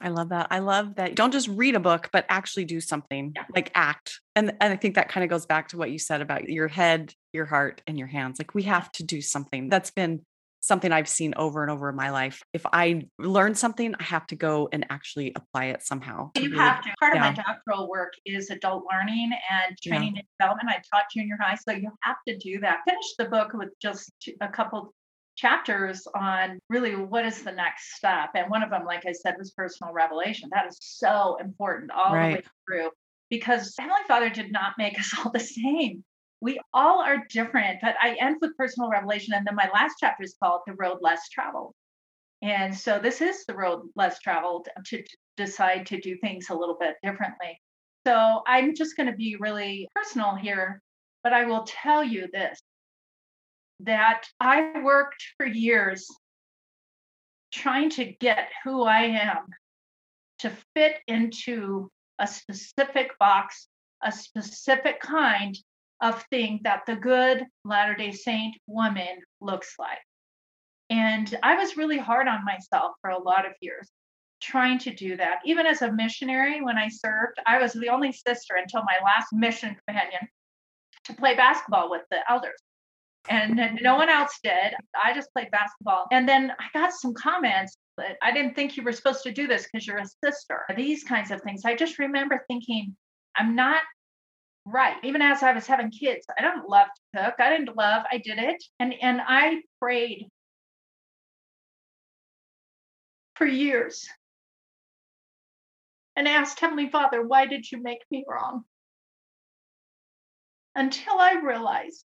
I 0.00 0.08
love 0.08 0.28
that. 0.30 0.48
I 0.50 0.58
love 0.60 0.96
that. 0.96 1.14
Don't 1.14 1.32
just 1.32 1.48
read 1.48 1.74
a 1.74 1.80
book, 1.80 2.08
but 2.12 2.24
actually 2.28 2.64
do 2.64 2.80
something 2.80 3.32
Yeah. 3.34 3.44
like 3.54 3.70
act. 3.74 4.20
And, 4.34 4.52
and 4.60 4.72
I 4.72 4.76
think 4.76 4.94
that 4.96 5.08
kind 5.08 5.24
of 5.24 5.30
goes 5.30 5.46
back 5.46 5.68
to 5.68 5.76
what 5.78 5.90
you 5.90 5.98
said 5.98 6.20
about 6.20 6.48
your 6.48 6.68
head, 6.68 7.12
your 7.32 7.46
heart, 7.46 7.82
and 7.86 7.98
your 7.98 8.08
hands. 8.08 8.38
Like 8.38 8.54
we 8.54 8.64
have 8.64 8.90
to 8.92 9.04
do 9.04 9.20
something. 9.22 9.68
That's 9.68 9.90
been 9.90 10.24
something 10.60 10.90
I've 10.90 11.06
seen 11.08 11.32
over 11.36 11.62
and 11.62 11.70
over 11.70 11.88
in 11.88 11.94
my 11.94 12.10
life. 12.10 12.42
If 12.52 12.66
I 12.72 13.06
learn 13.20 13.54
something, 13.54 13.94
I 14.00 14.02
have 14.02 14.26
to 14.28 14.36
go 14.36 14.68
and 14.72 14.84
actually 14.90 15.32
apply 15.36 15.66
it 15.66 15.82
somehow. 15.82 16.32
You 16.36 16.44
really- 16.50 16.56
have 16.58 16.82
to. 16.82 16.90
Part 16.98 17.14
of 17.14 17.20
my 17.20 17.32
doctoral 17.32 17.88
work 17.88 18.14
is 18.24 18.50
adult 18.50 18.82
learning 18.92 19.30
and 19.50 19.76
Yeah. 19.84 19.92
training 19.92 20.14
and 20.18 20.26
development. 20.40 20.70
I 20.70 20.82
taught 20.92 21.04
junior 21.14 21.36
high, 21.40 21.54
so 21.54 21.70
you 21.72 21.90
have 22.02 22.16
to 22.26 22.36
do 22.38 22.58
that. 22.60 22.80
Finish 22.88 23.14
the 23.16 23.26
book 23.26 23.52
with 23.54 23.68
just 23.80 24.10
a 24.40 24.48
couple 24.48 24.92
chapters 25.36 26.06
on 26.14 26.58
really 26.68 26.96
what 26.96 27.26
is 27.26 27.42
the 27.42 27.52
next 27.52 27.96
step. 27.96 28.30
And 28.34 28.50
one 28.50 28.62
of 28.62 28.70
them, 28.70 28.84
like 28.84 29.04
I 29.06 29.12
said, 29.12 29.34
was 29.38 29.50
personal 29.52 29.92
revelation. 29.92 30.48
That 30.52 30.66
is 30.66 30.78
so 30.80 31.36
important 31.40 31.90
all 31.90 32.12
the 32.12 32.18
way 32.18 32.42
through 32.66 32.90
because 33.30 33.74
Heavenly 33.78 34.02
Father 34.08 34.30
did 34.30 34.50
not 34.50 34.72
make 34.78 34.98
us 34.98 35.12
all 35.18 35.30
the 35.30 35.40
same. 35.40 36.04
We 36.40 36.60
all 36.74 37.00
are 37.00 37.24
different, 37.30 37.78
but 37.80 37.96
I 38.00 38.16
end 38.20 38.36
with 38.40 38.56
personal 38.56 38.90
revelation. 38.90 39.34
And 39.34 39.46
then 39.46 39.54
my 39.54 39.70
last 39.72 39.96
chapter 40.00 40.22
is 40.22 40.36
called 40.42 40.60
The 40.66 40.74
Road 40.74 40.98
Less 41.00 41.28
Traveled. 41.30 41.74
And 42.42 42.76
so 42.76 42.98
this 42.98 43.20
is 43.20 43.44
the 43.46 43.54
road 43.54 43.88
less 43.96 44.20
traveled 44.20 44.68
to 44.86 45.02
decide 45.36 45.86
to 45.86 46.00
do 46.00 46.16
things 46.18 46.50
a 46.50 46.54
little 46.54 46.76
bit 46.78 46.96
differently. 47.02 47.60
So 48.06 48.42
I'm 48.46 48.74
just 48.74 48.96
going 48.96 49.10
to 49.10 49.16
be 49.16 49.36
really 49.40 49.88
personal 49.94 50.34
here, 50.34 50.82
but 51.24 51.32
I 51.32 51.44
will 51.44 51.64
tell 51.66 52.04
you 52.04 52.28
this 52.32 52.60
that 53.80 54.24
I 54.40 54.80
worked 54.82 55.22
for 55.36 55.46
years 55.46 56.06
trying 57.52 57.90
to 57.90 58.04
get 58.04 58.48
who 58.64 58.82
I 58.82 59.02
am 59.02 59.46
to 60.40 60.52
fit 60.74 60.96
into 61.06 61.90
a 62.18 62.26
specific 62.26 63.18
box, 63.18 63.68
a 64.02 64.12
specific 64.12 65.00
kind 65.00 65.56
of 66.00 66.22
thing 66.30 66.60
that 66.64 66.82
the 66.86 66.96
good 66.96 67.44
Latter 67.64 67.94
day 67.94 68.12
Saint 68.12 68.56
woman 68.66 69.20
looks 69.40 69.74
like. 69.78 69.98
And 70.90 71.36
I 71.42 71.56
was 71.56 71.76
really 71.76 71.98
hard 71.98 72.28
on 72.28 72.44
myself 72.44 72.92
for 73.00 73.10
a 73.10 73.22
lot 73.22 73.46
of 73.46 73.52
years 73.60 73.88
trying 74.40 74.78
to 74.78 74.94
do 74.94 75.16
that. 75.16 75.38
Even 75.44 75.66
as 75.66 75.82
a 75.82 75.92
missionary, 75.92 76.60
when 76.60 76.76
I 76.76 76.88
served, 76.88 77.38
I 77.46 77.58
was 77.58 77.72
the 77.72 77.88
only 77.88 78.12
sister 78.12 78.56
until 78.56 78.82
my 78.82 78.98
last 79.04 79.28
mission 79.32 79.76
companion 79.86 80.28
to 81.04 81.14
play 81.14 81.34
basketball 81.34 81.90
with 81.90 82.02
the 82.10 82.18
elders. 82.30 82.60
And 83.28 83.80
no 83.82 83.96
one 83.96 84.08
else 84.08 84.38
did. 84.42 84.74
I 85.02 85.12
just 85.14 85.32
played 85.32 85.50
basketball. 85.50 86.06
And 86.12 86.28
then 86.28 86.52
I 86.58 86.78
got 86.78 86.92
some 86.92 87.14
comments 87.14 87.76
that 87.98 88.16
I 88.22 88.32
didn't 88.32 88.54
think 88.54 88.76
you 88.76 88.82
were 88.82 88.92
supposed 88.92 89.22
to 89.24 89.32
do 89.32 89.46
this 89.46 89.66
because 89.66 89.86
you're 89.86 89.98
a 89.98 90.06
sister. 90.24 90.64
These 90.76 91.04
kinds 91.04 91.30
of 91.30 91.40
things. 91.42 91.64
I 91.64 91.74
just 91.74 91.98
remember 91.98 92.44
thinking, 92.48 92.96
I'm 93.36 93.56
not 93.56 93.82
right. 94.66 94.96
Even 95.02 95.22
as 95.22 95.42
I 95.42 95.52
was 95.52 95.66
having 95.66 95.90
kids, 95.90 96.26
I 96.38 96.42
don't 96.42 96.68
love 96.68 96.88
to 97.14 97.22
cook. 97.22 97.34
I 97.38 97.50
didn't 97.50 97.76
love, 97.76 98.04
I 98.10 98.18
did 98.18 98.38
it. 98.38 98.62
And 98.80 98.94
and 99.00 99.20
I 99.24 99.62
prayed 99.80 100.28
for 103.36 103.46
years 103.46 104.08
and 106.16 106.26
asked 106.26 106.58
Heavenly 106.58 106.88
Father, 106.88 107.22
why 107.22 107.46
did 107.46 107.70
you 107.70 107.82
make 107.82 108.00
me 108.10 108.24
wrong? 108.28 108.64
Until 110.74 111.18
I 111.18 111.34
realized 111.34 112.04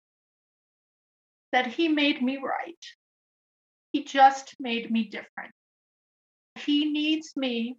that 1.53 1.67
He 1.67 1.87
made 1.87 2.21
me 2.21 2.37
right. 2.37 2.83
He 3.93 4.03
just 4.03 4.55
made 4.59 4.91
me 4.91 5.05
different. 5.05 5.53
He 6.55 6.91
needs 6.91 7.31
me 7.37 7.77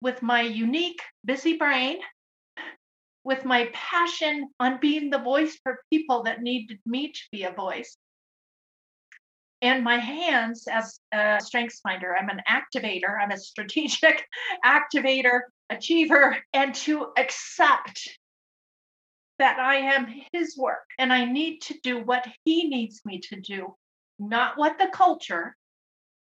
with 0.00 0.22
my 0.22 0.40
unique, 0.40 1.00
busy 1.24 1.56
brain, 1.56 1.98
with 3.24 3.44
my 3.44 3.70
passion 3.72 4.48
on 4.58 4.80
being 4.80 5.10
the 5.10 5.18
voice 5.18 5.56
for 5.62 5.78
people 5.90 6.24
that 6.24 6.42
needed 6.42 6.80
me 6.84 7.12
to 7.12 7.20
be 7.30 7.44
a 7.44 7.52
voice 7.52 7.96
and 9.62 9.84
my 9.84 9.96
hands 9.96 10.66
as 10.70 10.98
a 11.12 11.40
strengths 11.40 11.80
finder 11.80 12.14
i'm 12.16 12.28
an 12.28 12.42
activator 12.50 13.18
i'm 13.20 13.30
a 13.30 13.38
strategic 13.38 14.26
activator 14.64 15.42
achiever 15.70 16.36
and 16.52 16.74
to 16.74 17.06
accept 17.16 18.18
that 19.38 19.58
i 19.58 19.76
am 19.76 20.06
his 20.32 20.56
work 20.56 20.84
and 20.98 21.12
i 21.12 21.24
need 21.24 21.60
to 21.60 21.74
do 21.82 22.02
what 22.02 22.26
he 22.44 22.68
needs 22.68 23.00
me 23.04 23.18
to 23.18 23.40
do 23.40 23.74
not 24.18 24.56
what 24.56 24.78
the 24.78 24.88
culture 24.92 25.56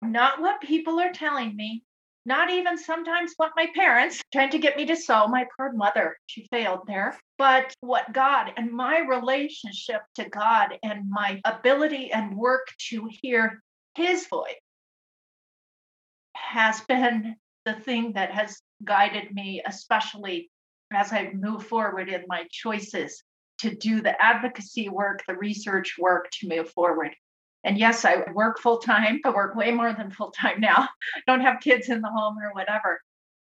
not 0.02 0.40
what 0.40 0.60
people 0.60 0.98
are 1.00 1.12
telling 1.12 1.54
me 1.54 1.84
not 2.26 2.50
even 2.50 2.76
sometimes 2.76 3.32
what 3.38 3.52
my 3.56 3.66
parents 3.74 4.20
trying 4.32 4.50
to 4.50 4.58
get 4.58 4.76
me 4.76 4.84
to 4.86 4.96
sew. 4.96 5.26
My 5.26 5.46
poor 5.56 5.72
mother 5.72 6.16
she 6.26 6.46
failed 6.50 6.80
there. 6.86 7.18
But 7.38 7.74
what 7.80 8.12
god 8.12 8.52
and 8.56 8.70
my 8.70 8.98
relationship 8.98 10.02
to 10.16 10.28
god 10.28 10.78
and 10.82 11.08
my 11.08 11.40
ability 11.44 12.12
and 12.12 12.36
work 12.36 12.68
to 12.90 13.08
hear 13.22 13.62
his 13.94 14.26
voice 14.26 14.54
has 16.36 16.82
been 16.82 17.36
the 17.64 17.74
thing 17.74 18.12
that 18.12 18.30
has 18.32 18.60
guided 18.84 19.32
me 19.32 19.62
especially 19.66 20.50
as 20.92 21.12
i 21.12 21.30
move 21.32 21.64
forward 21.66 22.08
in 22.08 22.24
my 22.28 22.44
choices 22.50 23.22
to 23.58 23.74
do 23.74 24.00
the 24.00 24.20
advocacy 24.22 24.88
work 24.88 25.22
the 25.26 25.34
research 25.34 25.96
work 25.98 26.28
to 26.30 26.48
move 26.48 26.70
forward 26.70 27.14
and 27.64 27.76
yes, 27.76 28.04
I 28.04 28.24
work 28.32 28.58
full 28.58 28.78
time. 28.78 29.20
I 29.24 29.30
work 29.30 29.54
way 29.54 29.70
more 29.70 29.92
than 29.92 30.10
full 30.10 30.30
time 30.30 30.60
now. 30.60 30.88
Don't 31.26 31.40
have 31.40 31.60
kids 31.60 31.88
in 31.88 32.00
the 32.00 32.08
home 32.08 32.38
or 32.38 32.52
whatever. 32.52 33.00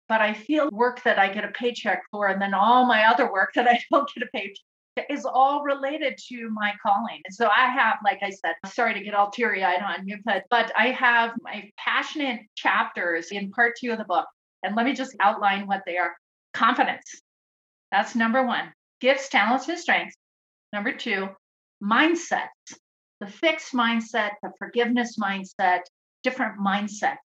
But 0.08 0.20
I 0.20 0.34
feel 0.34 0.68
work 0.70 1.02
that 1.04 1.18
I 1.18 1.32
get 1.32 1.44
a 1.44 1.48
paycheck 1.48 2.02
for, 2.10 2.26
and 2.26 2.42
then 2.42 2.52
all 2.52 2.84
my 2.84 3.04
other 3.04 3.32
work 3.32 3.52
that 3.54 3.66
I 3.66 3.80
don't 3.90 4.10
get 4.12 4.24
a 4.24 4.30
paycheck 4.34 5.06
is 5.08 5.24
all 5.24 5.62
related 5.62 6.18
to 6.28 6.50
my 6.50 6.74
calling. 6.82 7.20
And 7.24 7.34
so 7.34 7.48
I 7.48 7.68
have, 7.68 7.96
like 8.04 8.18
I 8.22 8.28
said, 8.28 8.54
sorry 8.66 8.92
to 8.92 9.00
get 9.00 9.14
all 9.14 9.30
teary 9.30 9.64
eyed 9.64 9.80
on 9.80 10.06
you, 10.06 10.18
but, 10.24 10.44
but 10.50 10.70
I 10.76 10.88
have 10.88 11.32
my 11.40 11.70
passionate 11.78 12.40
chapters 12.56 13.30
in 13.30 13.50
part 13.52 13.74
two 13.80 13.92
of 13.92 13.98
the 13.98 14.04
book. 14.04 14.26
And 14.62 14.76
let 14.76 14.84
me 14.84 14.92
just 14.92 15.16
outline 15.18 15.66
what 15.66 15.82
they 15.86 15.96
are 15.96 16.14
confidence. 16.52 17.21
That's 17.92 18.16
number 18.16 18.44
one. 18.44 18.72
Gifts, 19.00 19.28
talents, 19.28 19.68
and 19.68 19.78
strengths. 19.78 20.16
Number 20.72 20.92
two, 20.92 21.28
mindsets 21.82 22.48
the 23.22 23.28
fixed 23.28 23.72
mindset, 23.72 24.30
the 24.42 24.50
forgiveness 24.58 25.16
mindset, 25.16 25.82
different 26.24 26.58
mindset. 26.58 27.18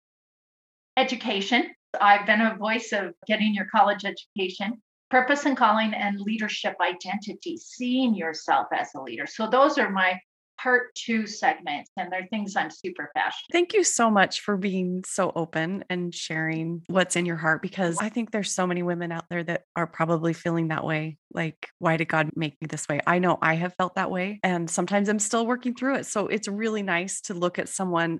Education. 0.97 1.73
I've 2.01 2.25
been 2.25 2.41
a 2.41 2.57
voice 2.57 2.91
of 2.91 3.13
getting 3.27 3.53
your 3.53 3.67
college 3.73 4.03
education, 4.03 4.81
purpose 5.09 5.45
and 5.45 5.55
calling, 5.55 5.93
and 5.93 6.19
leadership 6.19 6.75
identity, 6.81 7.55
seeing 7.55 8.13
yourself 8.13 8.67
as 8.73 8.89
a 8.93 9.01
leader. 9.01 9.25
So 9.25 9.49
those 9.49 9.77
are 9.77 9.89
my 9.89 10.19
part 10.57 10.93
two 10.95 11.27
segments, 11.27 11.91
and 11.97 12.11
they're 12.11 12.27
things 12.27 12.55
I'm 12.55 12.69
super 12.69 13.11
passionate. 13.15 13.51
Thank 13.51 13.73
you 13.73 13.83
so 13.83 14.09
much 14.09 14.41
for 14.41 14.57
being 14.57 15.03
so 15.05 15.31
open 15.35 15.83
and 15.89 16.13
sharing 16.13 16.83
what's 16.87 17.15
in 17.15 17.25
your 17.25 17.35
heart 17.35 17.61
because 17.61 17.97
I 17.99 18.09
think 18.09 18.31
there's 18.31 18.51
so 18.51 18.67
many 18.67 18.83
women 18.83 19.11
out 19.11 19.25
there 19.29 19.43
that 19.43 19.63
are 19.75 19.87
probably 19.87 20.33
feeling 20.33 20.69
that 20.69 20.83
way. 20.83 21.17
Like, 21.33 21.69
why 21.79 21.97
did 21.97 22.07
God 22.07 22.29
make 22.35 22.59
me 22.61 22.67
this 22.67 22.87
way? 22.87 23.01
I 23.05 23.19
know 23.19 23.37
I 23.41 23.55
have 23.55 23.73
felt 23.75 23.95
that 23.95 24.11
way, 24.11 24.39
and 24.43 24.69
sometimes 24.69 25.09
I'm 25.09 25.19
still 25.19 25.45
working 25.45 25.75
through 25.75 25.95
it. 25.95 26.05
So 26.05 26.27
it's 26.27 26.47
really 26.47 26.83
nice 26.83 27.21
to 27.21 27.33
look 27.33 27.59
at 27.59 27.69
someone 27.69 28.19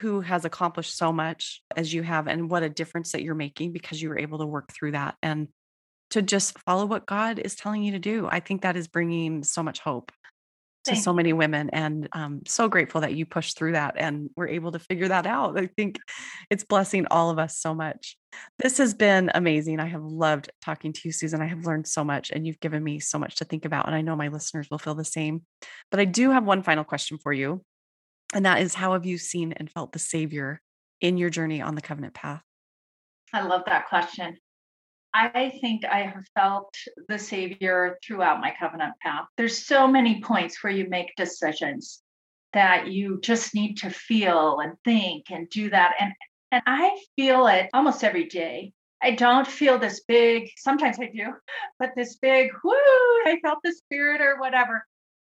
who 0.00 0.20
has 0.20 0.44
accomplished 0.44 0.96
so 0.96 1.12
much 1.12 1.62
as 1.74 1.92
you 1.92 2.02
have 2.02 2.26
and 2.26 2.50
what 2.50 2.62
a 2.62 2.68
difference 2.68 3.12
that 3.12 3.22
you're 3.22 3.34
making 3.34 3.72
because 3.72 4.00
you 4.00 4.08
were 4.10 4.18
able 4.18 4.38
to 4.38 4.46
work 4.46 4.70
through 4.72 4.92
that 4.92 5.14
and 5.22 5.48
to 6.10 6.22
just 6.22 6.58
follow 6.60 6.86
what 6.86 7.06
God 7.06 7.38
is 7.38 7.56
telling 7.56 7.82
you 7.82 7.92
to 7.92 7.98
do. 7.98 8.28
I 8.30 8.40
think 8.40 8.62
that 8.62 8.76
is 8.76 8.88
bringing 8.88 9.42
so 9.42 9.62
much 9.62 9.80
hope 9.80 10.12
to 10.86 10.92
Thank 10.92 11.04
so 11.04 11.12
many 11.12 11.32
women 11.32 11.70
and 11.70 12.08
i'm 12.12 12.42
so 12.46 12.68
grateful 12.68 13.00
that 13.02 13.14
you 13.14 13.26
pushed 13.26 13.58
through 13.58 13.72
that 13.72 13.94
and 13.96 14.30
we're 14.36 14.48
able 14.48 14.72
to 14.72 14.78
figure 14.78 15.08
that 15.08 15.26
out. 15.26 15.58
I 15.58 15.66
think 15.66 15.98
it's 16.50 16.64
blessing 16.64 17.06
all 17.10 17.30
of 17.30 17.38
us 17.38 17.58
so 17.58 17.74
much. 17.74 18.16
This 18.58 18.78
has 18.78 18.94
been 18.94 19.30
amazing. 19.34 19.80
I 19.80 19.86
have 19.86 20.02
loved 20.02 20.50
talking 20.62 20.92
to 20.92 21.00
you 21.04 21.12
susan. 21.12 21.40
I 21.40 21.46
have 21.46 21.66
learned 21.66 21.86
so 21.86 22.04
much 22.04 22.30
and 22.30 22.46
you've 22.46 22.60
given 22.60 22.82
me 22.82 23.00
so 23.00 23.18
much 23.18 23.36
to 23.36 23.44
think 23.44 23.64
about 23.64 23.86
and 23.86 23.94
i 23.94 24.00
know 24.00 24.16
my 24.16 24.28
listeners 24.28 24.68
will 24.70 24.78
feel 24.78 24.94
the 24.94 25.04
same. 25.04 25.42
But 25.90 26.00
i 26.00 26.04
do 26.04 26.30
have 26.30 26.44
one 26.44 26.62
final 26.62 26.84
question 26.84 27.18
for 27.18 27.32
you 27.32 27.62
and 28.34 28.44
that 28.44 28.60
is 28.60 28.74
how 28.74 28.94
have 28.94 29.06
you 29.06 29.18
seen 29.18 29.52
and 29.52 29.70
felt 29.70 29.92
the 29.92 29.98
savior 29.98 30.60
in 31.00 31.16
your 31.16 31.30
journey 31.30 31.60
on 31.60 31.74
the 31.74 31.82
covenant 31.82 32.14
path? 32.14 32.42
I 33.32 33.42
love 33.42 33.62
that 33.66 33.88
question. 33.88 34.36
I 35.18 35.58
think 35.60 35.84
I 35.84 36.02
have 36.02 36.26
felt 36.34 36.74
the 37.08 37.18
Savior 37.18 37.98
throughout 38.04 38.40
my 38.40 38.54
covenant 38.58 38.94
path. 39.02 39.26
There's 39.36 39.66
so 39.66 39.86
many 39.88 40.20
points 40.20 40.62
where 40.62 40.72
you 40.72 40.88
make 40.88 41.14
decisions 41.16 42.02
that 42.52 42.88
you 42.88 43.18
just 43.22 43.54
need 43.54 43.76
to 43.78 43.90
feel 43.90 44.60
and 44.60 44.74
think 44.84 45.30
and 45.30 45.48
do 45.48 45.70
that. 45.70 45.94
And 46.00 46.12
and 46.52 46.62
I 46.66 46.98
feel 47.16 47.46
it 47.48 47.68
almost 47.74 48.04
every 48.04 48.24
day. 48.26 48.72
I 49.02 49.12
don't 49.12 49.46
feel 49.46 49.78
this 49.78 50.02
big, 50.06 50.50
sometimes 50.56 50.98
I 51.00 51.06
do, 51.14 51.34
but 51.78 51.90
this 51.96 52.16
big, 52.16 52.50
whoo, 52.64 52.72
I 52.72 53.38
felt 53.42 53.58
the 53.64 53.72
spirit 53.72 54.20
or 54.20 54.38
whatever. 54.40 54.84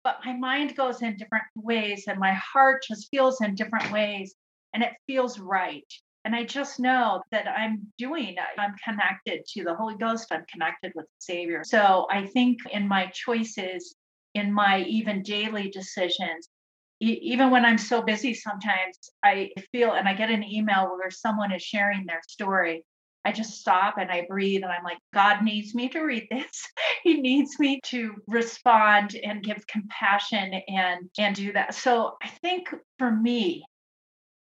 but 0.03 0.19
my 0.25 0.33
mind 0.33 0.75
goes 0.75 1.01
in 1.01 1.17
different 1.17 1.45
ways 1.55 2.05
and 2.07 2.19
my 2.19 2.33
heart 2.33 2.83
just 2.87 3.09
feels 3.11 3.41
in 3.41 3.55
different 3.55 3.91
ways 3.91 4.35
and 4.73 4.83
it 4.83 4.93
feels 5.07 5.39
right. 5.39 5.85
And 6.25 6.35
I 6.35 6.43
just 6.43 6.79
know 6.79 7.21
that 7.31 7.47
I'm 7.47 7.87
doing, 7.97 8.35
I'm 8.57 8.75
connected 8.83 9.45
to 9.53 9.63
the 9.63 9.75
Holy 9.75 9.95
Ghost, 9.95 10.27
I'm 10.31 10.45
connected 10.51 10.91
with 10.95 11.05
the 11.05 11.19
Savior. 11.19 11.63
So 11.63 12.07
I 12.11 12.25
think 12.25 12.59
in 12.71 12.87
my 12.87 13.07
choices, 13.07 13.95
in 14.35 14.53
my 14.53 14.83
even 14.83 15.23
daily 15.23 15.69
decisions, 15.69 16.49
even 16.99 17.49
when 17.49 17.63
I'm 17.63 17.77
so 17.77 18.01
busy, 18.01 18.33
sometimes 18.33 18.97
I 19.23 19.51
feel 19.71 19.93
and 19.93 20.07
I 20.07 20.13
get 20.13 20.29
an 20.29 20.43
email 20.43 20.89
where 20.97 21.09
someone 21.09 21.53
is 21.53 21.61
sharing 21.61 22.05
their 22.05 22.21
story. 22.27 22.83
I 23.23 23.31
just 23.31 23.59
stop 23.59 23.95
and 23.97 24.11
I 24.11 24.25
breathe 24.27 24.63
and 24.63 24.71
I'm 24.71 24.83
like, 24.83 24.97
God 25.13 25.43
needs 25.43 25.73
me 25.75 25.87
to 25.89 26.01
read 26.01 26.27
this. 26.29 26.67
he 27.03 27.21
needs 27.21 27.59
me 27.59 27.79
to 27.85 28.15
respond 28.27 29.15
and 29.23 29.43
give 29.43 29.65
compassion 29.67 30.61
and 30.67 31.09
and 31.17 31.35
do 31.35 31.53
that. 31.53 31.73
So 31.73 32.17
I 32.21 32.27
think 32.27 32.73
for 32.97 33.11
me, 33.11 33.63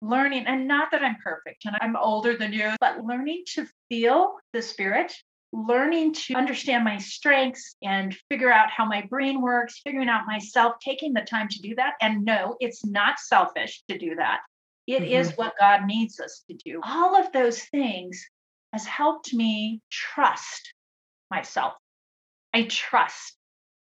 learning, 0.03 0.47
and 0.47 0.67
not 0.69 0.91
that 0.91 1.03
I'm 1.03 1.17
perfect 1.23 1.65
and 1.65 1.77
I'm 1.81 1.97
older 1.97 2.37
than 2.37 2.53
you, 2.53 2.73
but 2.81 3.05
learning 3.05 3.45
to 3.55 3.67
feel 3.89 4.35
the 4.53 4.61
spirit, 4.61 5.15
learning 5.53 6.13
to 6.15 6.35
understand 6.35 6.85
my 6.85 6.99
strengths 6.99 7.77
and 7.83 8.17
figure 8.29 8.51
out 8.51 8.71
how 8.71 8.85
my 8.85 9.03
brain 9.03 9.41
works, 9.41 9.81
figuring 9.85 10.09
out 10.09 10.27
myself, 10.27 10.75
taking 10.81 11.13
the 11.13 11.21
time 11.21 11.49
to 11.49 11.63
do 11.63 11.75
that. 11.77 11.95
And 12.03 12.25
no, 12.25 12.57
it's 12.59 12.85
not 12.85 13.21
selfish 13.21 13.83
to 13.89 13.97
do 13.97 14.17
that. 14.17 14.41
It 14.87 15.03
mm-hmm. 15.03 15.13
is 15.13 15.33
what 15.37 15.55
God 15.59 15.87
needs 15.87 16.19
us 16.19 16.43
to 16.51 16.57
do. 16.57 16.81
All 16.83 17.17
of 17.17 17.33
those 17.33 17.63
things 17.63 18.27
has 18.73 18.85
helped 18.85 19.33
me 19.33 19.81
trust 19.91 20.75
myself. 21.31 21.75
I 22.53 22.65
trust 22.65 23.37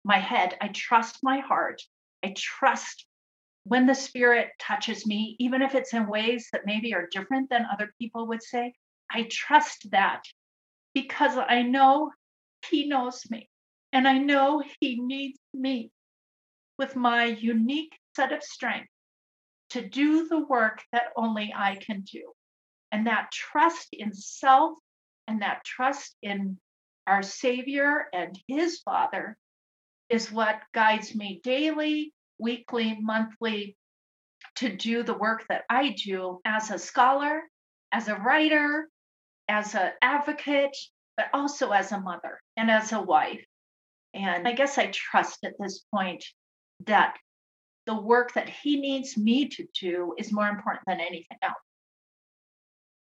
my 0.04 0.18
head. 0.18 0.56
I 0.60 0.68
trust 0.68 1.18
my 1.22 1.38
heart. 1.38 1.80
I 2.22 2.34
trust 2.36 3.06
when 3.64 3.86
the 3.86 3.94
spirit 3.94 4.48
touches 4.58 5.06
me, 5.06 5.36
even 5.38 5.62
if 5.62 5.74
it's 5.74 5.92
in 5.94 6.06
ways 6.06 6.48
that 6.52 6.66
maybe 6.66 6.94
are 6.94 7.08
different 7.10 7.50
than 7.50 7.66
other 7.70 7.92
people 7.98 8.26
would 8.28 8.42
say, 8.42 8.74
I 9.10 9.28
trust 9.30 9.90
that 9.90 10.22
because 10.94 11.36
I 11.36 11.62
know 11.62 12.10
he 12.68 12.86
knows 12.86 13.22
me 13.30 13.48
and 13.92 14.06
I 14.06 14.18
know 14.18 14.62
he 14.80 15.00
needs 15.00 15.38
me 15.52 15.90
with 16.78 16.96
my 16.96 17.24
unique 17.26 17.92
set 18.16 18.32
of 18.32 18.42
strength 18.42 18.88
to 19.70 19.86
do 19.86 20.28
the 20.28 20.44
work 20.46 20.82
that 20.92 21.12
only 21.16 21.52
I 21.54 21.76
can 21.76 22.02
do. 22.02 22.32
And 22.92 23.06
that 23.06 23.30
trust 23.30 23.88
in 23.92 24.12
self 24.12 24.78
and 25.28 25.42
that 25.42 25.64
trust 25.64 26.16
in 26.22 26.58
our 27.06 27.22
Savior 27.22 28.06
and 28.12 28.38
his 28.48 28.80
Father 28.80 29.36
is 30.08 30.32
what 30.32 30.60
guides 30.74 31.14
me 31.14 31.40
daily 31.44 32.12
weekly, 32.40 32.98
monthly 33.00 33.76
to 34.56 34.74
do 34.74 35.02
the 35.02 35.14
work 35.14 35.44
that 35.48 35.64
I 35.68 35.90
do 36.04 36.40
as 36.44 36.70
a 36.70 36.78
scholar, 36.78 37.42
as 37.92 38.08
a 38.08 38.16
writer, 38.16 38.88
as 39.48 39.74
an 39.74 39.92
advocate, 40.02 40.76
but 41.16 41.26
also 41.34 41.70
as 41.70 41.92
a 41.92 42.00
mother 42.00 42.40
and 42.56 42.70
as 42.70 42.92
a 42.92 43.02
wife. 43.02 43.44
And 44.14 44.46
I 44.46 44.52
guess 44.52 44.78
I 44.78 44.86
trust 44.86 45.44
at 45.44 45.54
this 45.58 45.84
point 45.92 46.24
that 46.86 47.16
the 47.86 48.00
work 48.00 48.34
that 48.34 48.48
he 48.48 48.80
needs 48.80 49.16
me 49.16 49.48
to 49.48 49.66
do 49.78 50.14
is 50.18 50.32
more 50.32 50.48
important 50.48 50.84
than 50.86 51.00
anything 51.00 51.38
else. 51.42 51.54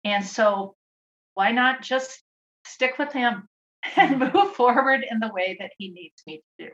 And 0.05 0.25
so, 0.25 0.77
why 1.35 1.53
not 1.53 1.83
just 1.83 2.23
stick 2.67 2.99
with 2.99 3.13
him 3.13 3.49
and 3.97 4.23
hmm. 4.23 4.37
move 4.37 4.55
forward 4.55 5.05
in 5.09 5.21
the 5.21 5.33
way 5.33 5.57
that 5.59 5.73
he 5.79 5.91
needs 5.91 6.23
me 6.27 6.43
to 6.59 6.67
do? 6.67 6.73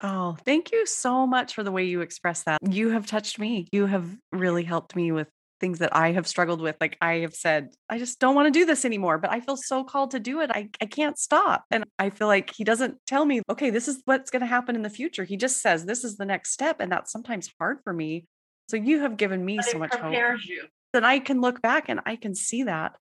Oh, 0.00 0.36
thank 0.44 0.70
you 0.72 0.86
so 0.86 1.26
much 1.26 1.54
for 1.54 1.62
the 1.62 1.72
way 1.72 1.84
you 1.84 2.00
express 2.02 2.44
that. 2.44 2.58
You 2.68 2.90
have 2.90 3.06
touched 3.06 3.38
me. 3.38 3.66
You 3.72 3.86
have 3.86 4.08
really 4.32 4.62
helped 4.62 4.94
me 4.94 5.10
with 5.12 5.28
things 5.60 5.80
that 5.80 5.94
I 5.94 6.12
have 6.12 6.26
struggled 6.26 6.60
with. 6.60 6.76
Like 6.80 6.96
I 7.00 7.14
have 7.14 7.34
said, 7.34 7.70
I 7.88 7.98
just 7.98 8.20
don't 8.20 8.36
want 8.36 8.46
to 8.46 8.56
do 8.56 8.64
this 8.64 8.84
anymore, 8.84 9.18
but 9.18 9.32
I 9.32 9.40
feel 9.40 9.56
so 9.56 9.82
called 9.82 10.12
to 10.12 10.20
do 10.20 10.40
it. 10.40 10.50
I, 10.52 10.70
I 10.80 10.86
can't 10.86 11.18
stop. 11.18 11.64
And 11.70 11.84
I 11.98 12.10
feel 12.10 12.28
like 12.28 12.54
he 12.54 12.62
doesn't 12.62 12.98
tell 13.06 13.24
me, 13.24 13.42
okay, 13.50 13.70
this 13.70 13.88
is 13.88 14.00
what's 14.04 14.30
going 14.30 14.40
to 14.40 14.46
happen 14.46 14.76
in 14.76 14.82
the 14.82 14.90
future. 14.90 15.24
He 15.24 15.36
just 15.36 15.60
says, 15.60 15.84
this 15.84 16.04
is 16.04 16.16
the 16.16 16.24
next 16.24 16.52
step. 16.52 16.80
And 16.80 16.92
that's 16.92 17.10
sometimes 17.10 17.50
hard 17.58 17.78
for 17.82 17.92
me. 17.92 18.26
So 18.70 18.76
you 18.76 19.00
have 19.00 19.16
given 19.16 19.44
me 19.44 19.56
but 19.56 19.64
so 19.64 19.78
much 19.78 19.94
hope. 19.94 20.12
You. 20.12 20.66
And 20.94 21.04
I 21.04 21.18
can 21.18 21.40
look 21.40 21.60
back 21.60 21.88
and 21.88 22.00
I 22.06 22.16
can 22.16 22.34
see 22.34 22.62
that. 22.64 22.96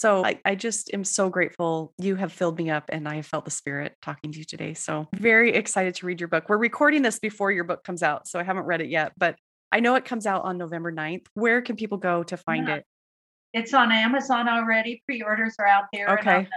So 0.00 0.24
I, 0.24 0.40
I 0.46 0.54
just 0.54 0.94
am 0.94 1.04
so 1.04 1.28
grateful. 1.28 1.92
You 1.98 2.16
have 2.16 2.32
filled 2.32 2.56
me 2.56 2.70
up 2.70 2.84
and 2.88 3.06
I 3.06 3.16
have 3.16 3.26
felt 3.26 3.44
the 3.44 3.50
spirit 3.50 3.96
talking 4.00 4.32
to 4.32 4.38
you 4.38 4.44
today. 4.46 4.72
So 4.72 5.06
very 5.14 5.52
excited 5.52 5.94
to 5.96 6.06
read 6.06 6.20
your 6.20 6.28
book. 6.28 6.48
We're 6.48 6.56
recording 6.56 7.02
this 7.02 7.18
before 7.18 7.52
your 7.52 7.64
book 7.64 7.84
comes 7.84 8.02
out. 8.02 8.26
So 8.26 8.40
I 8.40 8.42
haven't 8.42 8.64
read 8.64 8.80
it 8.80 8.88
yet, 8.88 9.12
but 9.18 9.36
I 9.70 9.80
know 9.80 9.96
it 9.96 10.06
comes 10.06 10.24
out 10.24 10.44
on 10.44 10.56
November 10.56 10.90
9th. 10.90 11.26
Where 11.34 11.60
can 11.60 11.76
people 11.76 11.98
go 11.98 12.22
to 12.22 12.38
find 12.38 12.68
yeah. 12.68 12.76
it? 12.76 12.86
It's 13.52 13.74
on 13.74 13.92
Amazon 13.92 14.48
already. 14.48 15.02
Pre-orders 15.04 15.56
are 15.58 15.66
out 15.66 15.84
there. 15.92 16.08
Okay. 16.18 16.48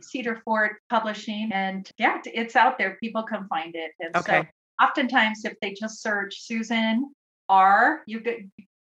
Cedar 0.00 0.42
Fort 0.44 0.72
Publishing. 0.88 1.50
And 1.52 1.88
yeah, 1.96 2.18
it's 2.24 2.56
out 2.56 2.76
there. 2.76 2.98
People 3.00 3.22
can 3.22 3.46
find 3.46 3.76
it. 3.76 3.92
And 4.00 4.16
okay. 4.16 4.48
so 4.80 4.84
oftentimes 4.84 5.44
if 5.44 5.54
they 5.62 5.74
just 5.74 6.02
search 6.02 6.40
Susan 6.40 7.14
R, 7.48 8.02
you 8.08 8.20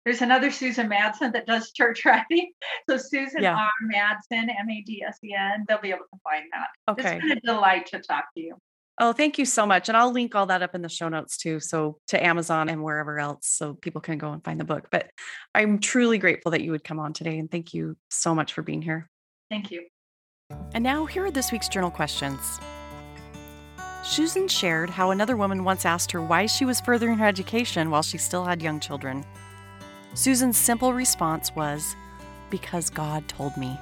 there's 0.05 0.21
another 0.21 0.51
Susan 0.51 0.89
Madsen 0.89 1.31
that 1.33 1.45
does 1.45 1.71
church 1.71 2.03
writing. 2.05 2.51
So 2.89 2.97
Susan 2.97 3.43
yeah. 3.43 3.55
R. 3.55 3.69
Madsen, 3.93 4.49
M 4.49 4.69
A 4.69 4.81
D 4.81 5.03
S 5.07 5.19
E 5.23 5.33
N, 5.33 5.65
they'll 5.67 5.81
be 5.81 5.89
able 5.89 6.05
to 6.13 6.19
find 6.23 6.45
that. 6.53 6.91
Okay. 6.91 7.17
It's 7.17 7.25
been 7.25 7.37
a 7.37 7.41
delight 7.41 7.87
to 7.87 7.99
talk 7.99 8.25
to 8.35 8.41
you. 8.41 8.57
Oh, 8.99 9.11
thank 9.11 9.39
you 9.39 9.45
so 9.45 9.65
much. 9.65 9.89
And 9.89 9.97
I'll 9.97 10.11
link 10.11 10.35
all 10.35 10.45
that 10.45 10.61
up 10.61 10.75
in 10.75 10.83
the 10.83 10.89
show 10.89 11.09
notes 11.09 11.37
too. 11.37 11.59
So 11.59 11.97
to 12.09 12.23
Amazon 12.23 12.69
and 12.69 12.83
wherever 12.83 13.19
else, 13.19 13.47
so 13.47 13.73
people 13.73 14.01
can 14.01 14.19
go 14.19 14.31
and 14.31 14.43
find 14.43 14.59
the 14.59 14.65
book. 14.65 14.89
But 14.91 15.09
I'm 15.55 15.79
truly 15.79 16.19
grateful 16.19 16.51
that 16.51 16.61
you 16.61 16.71
would 16.71 16.83
come 16.83 16.99
on 16.99 17.13
today. 17.13 17.39
And 17.39 17.49
thank 17.49 17.73
you 17.73 17.97
so 18.11 18.35
much 18.35 18.53
for 18.53 18.61
being 18.61 18.83
here. 18.83 19.09
Thank 19.49 19.71
you. 19.71 19.87
And 20.73 20.83
now 20.83 21.05
here 21.05 21.25
are 21.25 21.31
this 21.31 21.51
week's 21.51 21.67
journal 21.67 21.89
questions. 21.89 22.59
Susan 24.03 24.47
shared 24.47 24.89
how 24.89 25.09
another 25.09 25.37
woman 25.37 25.63
once 25.63 25.85
asked 25.85 26.11
her 26.11 26.21
why 26.21 26.45
she 26.45 26.65
was 26.65 26.81
furthering 26.81 27.17
her 27.17 27.25
education 27.25 27.89
while 27.89 28.03
she 28.03 28.17
still 28.17 28.45
had 28.45 28.61
young 28.61 28.79
children. 28.79 29.25
Susan's 30.15 30.57
simple 30.57 30.93
response 30.93 31.55
was, 31.55 31.95
Because 32.51 32.91
God 32.91 33.27
told 33.27 33.57
me. 33.57 33.79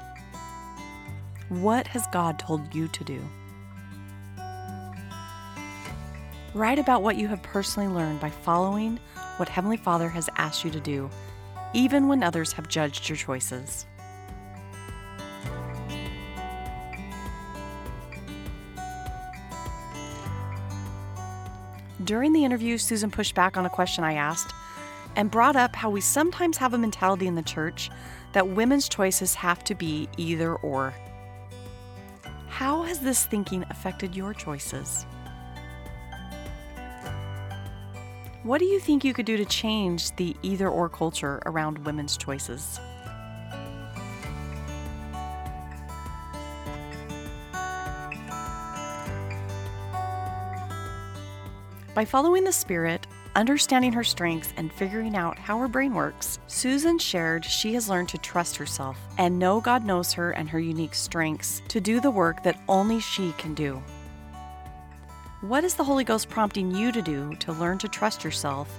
What 1.49 1.87
has 1.87 2.07
God 2.13 2.39
told 2.39 2.73
you 2.73 2.87
to 2.87 3.03
do? 3.03 3.21
Write 6.53 6.79
about 6.79 7.03
what 7.03 7.17
you 7.17 7.27
have 7.27 7.43
personally 7.43 7.89
learned 7.89 8.21
by 8.21 8.29
following 8.29 8.97
what 9.35 9.49
Heavenly 9.49 9.75
Father 9.75 10.07
has 10.07 10.29
asked 10.37 10.63
you 10.63 10.71
to 10.71 10.79
do, 10.79 11.09
even 11.73 12.07
when 12.07 12.23
others 12.23 12.53
have 12.53 12.69
judged 12.69 13.09
your 13.09 13.17
choices. 13.17 13.85
During 22.05 22.31
the 22.31 22.45
interview, 22.45 22.77
Susan 22.77 23.11
pushed 23.11 23.35
back 23.35 23.57
on 23.57 23.65
a 23.65 23.69
question 23.69 24.05
I 24.05 24.13
asked 24.13 24.53
and 25.15 25.31
brought 25.31 25.55
up 25.55 25.75
how 25.75 25.89
we 25.89 26.01
sometimes 26.01 26.57
have 26.57 26.73
a 26.73 26.77
mentality 26.77 27.27
in 27.27 27.35
the 27.35 27.41
church 27.41 27.89
that 28.33 28.47
women's 28.47 28.87
choices 28.87 29.35
have 29.35 29.63
to 29.65 29.75
be 29.75 30.07
either 30.17 30.55
or. 30.55 30.93
How 32.47 32.83
has 32.83 32.99
this 32.99 33.25
thinking 33.25 33.63
affected 33.69 34.15
your 34.15 34.33
choices? 34.33 35.05
What 38.43 38.59
do 38.59 38.65
you 38.65 38.79
think 38.79 39.03
you 39.03 39.13
could 39.13 39.25
do 39.25 39.37
to 39.37 39.45
change 39.45 40.15
the 40.15 40.35
either 40.41 40.67
or 40.67 40.89
culture 40.89 41.41
around 41.45 41.85
women's 41.85 42.17
choices? 42.17 42.79
By 51.93 52.05
following 52.05 52.45
the 52.45 52.53
Spirit, 52.53 53.05
understanding 53.35 53.93
her 53.93 54.03
strengths, 54.03 54.53
and 54.57 54.71
figuring 54.71 55.15
out 55.15 55.37
how 55.37 55.57
her 55.59 55.67
brain 55.67 55.93
works, 55.93 56.39
Susan 56.47 56.97
shared 56.99 57.45
she 57.45 57.73
has 57.73 57.89
learned 57.89 58.09
to 58.09 58.17
trust 58.17 58.55
herself 58.55 58.97
and 59.17 59.39
know 59.39 59.61
God 59.61 59.85
knows 59.85 60.13
her 60.13 60.31
and 60.31 60.49
her 60.49 60.59
unique 60.59 60.95
strengths 60.95 61.61
to 61.69 61.79
do 61.79 61.99
the 61.99 62.11
work 62.11 62.43
that 62.43 62.61
only 62.67 62.99
she 62.99 63.33
can 63.37 63.53
do. 63.53 63.81
What 65.41 65.63
is 65.63 65.73
the 65.73 65.83
Holy 65.83 66.03
Ghost 66.03 66.29
prompting 66.29 66.69
you 66.69 66.91
to 66.91 67.01
do 67.01 67.35
to 67.37 67.51
learn 67.53 67.77
to 67.79 67.87
trust 67.87 68.23
yourself 68.23 68.69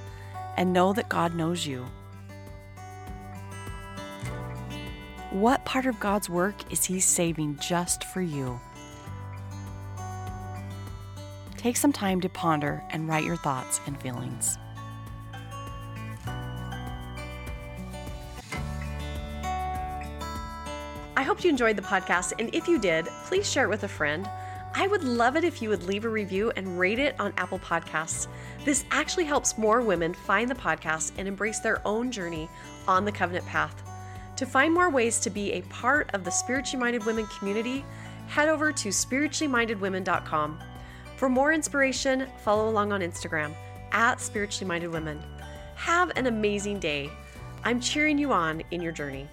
and 0.57 0.73
know 0.73 0.93
that 0.93 1.09
God 1.09 1.35
knows 1.35 1.67
you? 1.67 1.85
What 5.31 5.65
part 5.65 5.87
of 5.87 5.99
God's 5.99 6.29
work 6.29 6.55
is 6.71 6.85
He 6.85 7.01
saving 7.01 7.59
just 7.59 8.05
for 8.05 8.21
you? 8.21 8.61
Take 11.63 11.77
some 11.77 11.93
time 11.93 12.21
to 12.23 12.29
ponder 12.29 12.83
and 12.91 13.07
write 13.09 13.23
your 13.23 13.37
thoughts 13.37 13.81
and 13.87 14.01
feelings. 14.03 14.59
I 21.17 21.23
hope 21.23 21.45
you 21.45 21.51
enjoyed 21.51 21.77
the 21.77 21.83
podcast, 21.83 22.33
and 22.41 22.53
if 22.53 22.67
you 22.67 22.81
did, 22.81 23.07
please 23.27 23.49
share 23.49 23.67
it 23.67 23.69
with 23.69 23.85
a 23.85 23.89
friend. 23.89 24.29
I 24.75 24.89
would 24.89 25.05
love 25.05 25.37
it 25.37 25.45
if 25.45 25.63
you 25.63 25.69
would 25.69 25.85
leave 25.85 26.05
a 26.05 26.09
review 26.09 26.51
and 26.57 26.81
rate 26.81 26.99
it 26.99 27.15
on 27.21 27.33
Apple 27.37 27.61
Podcasts. 27.61 28.27
This 28.65 28.85
actually 28.91 29.27
helps 29.27 29.57
more 29.57 29.83
women 29.83 30.15
find 30.15 30.51
the 30.51 30.57
podcast 30.57 31.13
and 31.17 31.29
embrace 31.29 31.61
their 31.61 31.81
own 31.87 32.11
journey 32.11 32.49
on 32.89 33.05
the 33.05 33.13
covenant 33.13 33.47
path. 33.47 33.85
To 34.35 34.47
find 34.47 34.75
more 34.75 34.91
ways 34.91 35.21
to 35.21 35.31
be 35.31 35.53
a 35.53 35.63
part 35.63 36.11
of 36.13 36.25
the 36.25 36.31
Spiritually 36.31 36.81
Minded 36.81 37.07
Women 37.07 37.29
community, 37.39 37.85
head 38.27 38.49
over 38.49 38.73
to 38.73 38.89
spirituallymindedwomen.com. 38.89 40.59
For 41.23 41.29
more 41.29 41.53
inspiration, 41.53 42.27
follow 42.39 42.69
along 42.69 42.91
on 42.91 43.01
Instagram 43.01 43.55
at 43.93 44.21
Spiritually 44.21 44.67
Minded 44.67 44.91
Women. 44.91 45.23
Have 45.77 46.11
an 46.17 46.27
amazing 46.27 46.81
day. 46.81 47.13
I'm 47.63 47.79
cheering 47.79 48.19
you 48.19 48.33
on 48.33 48.61
in 48.73 48.83
your 48.83 48.91
journey. 48.91 49.29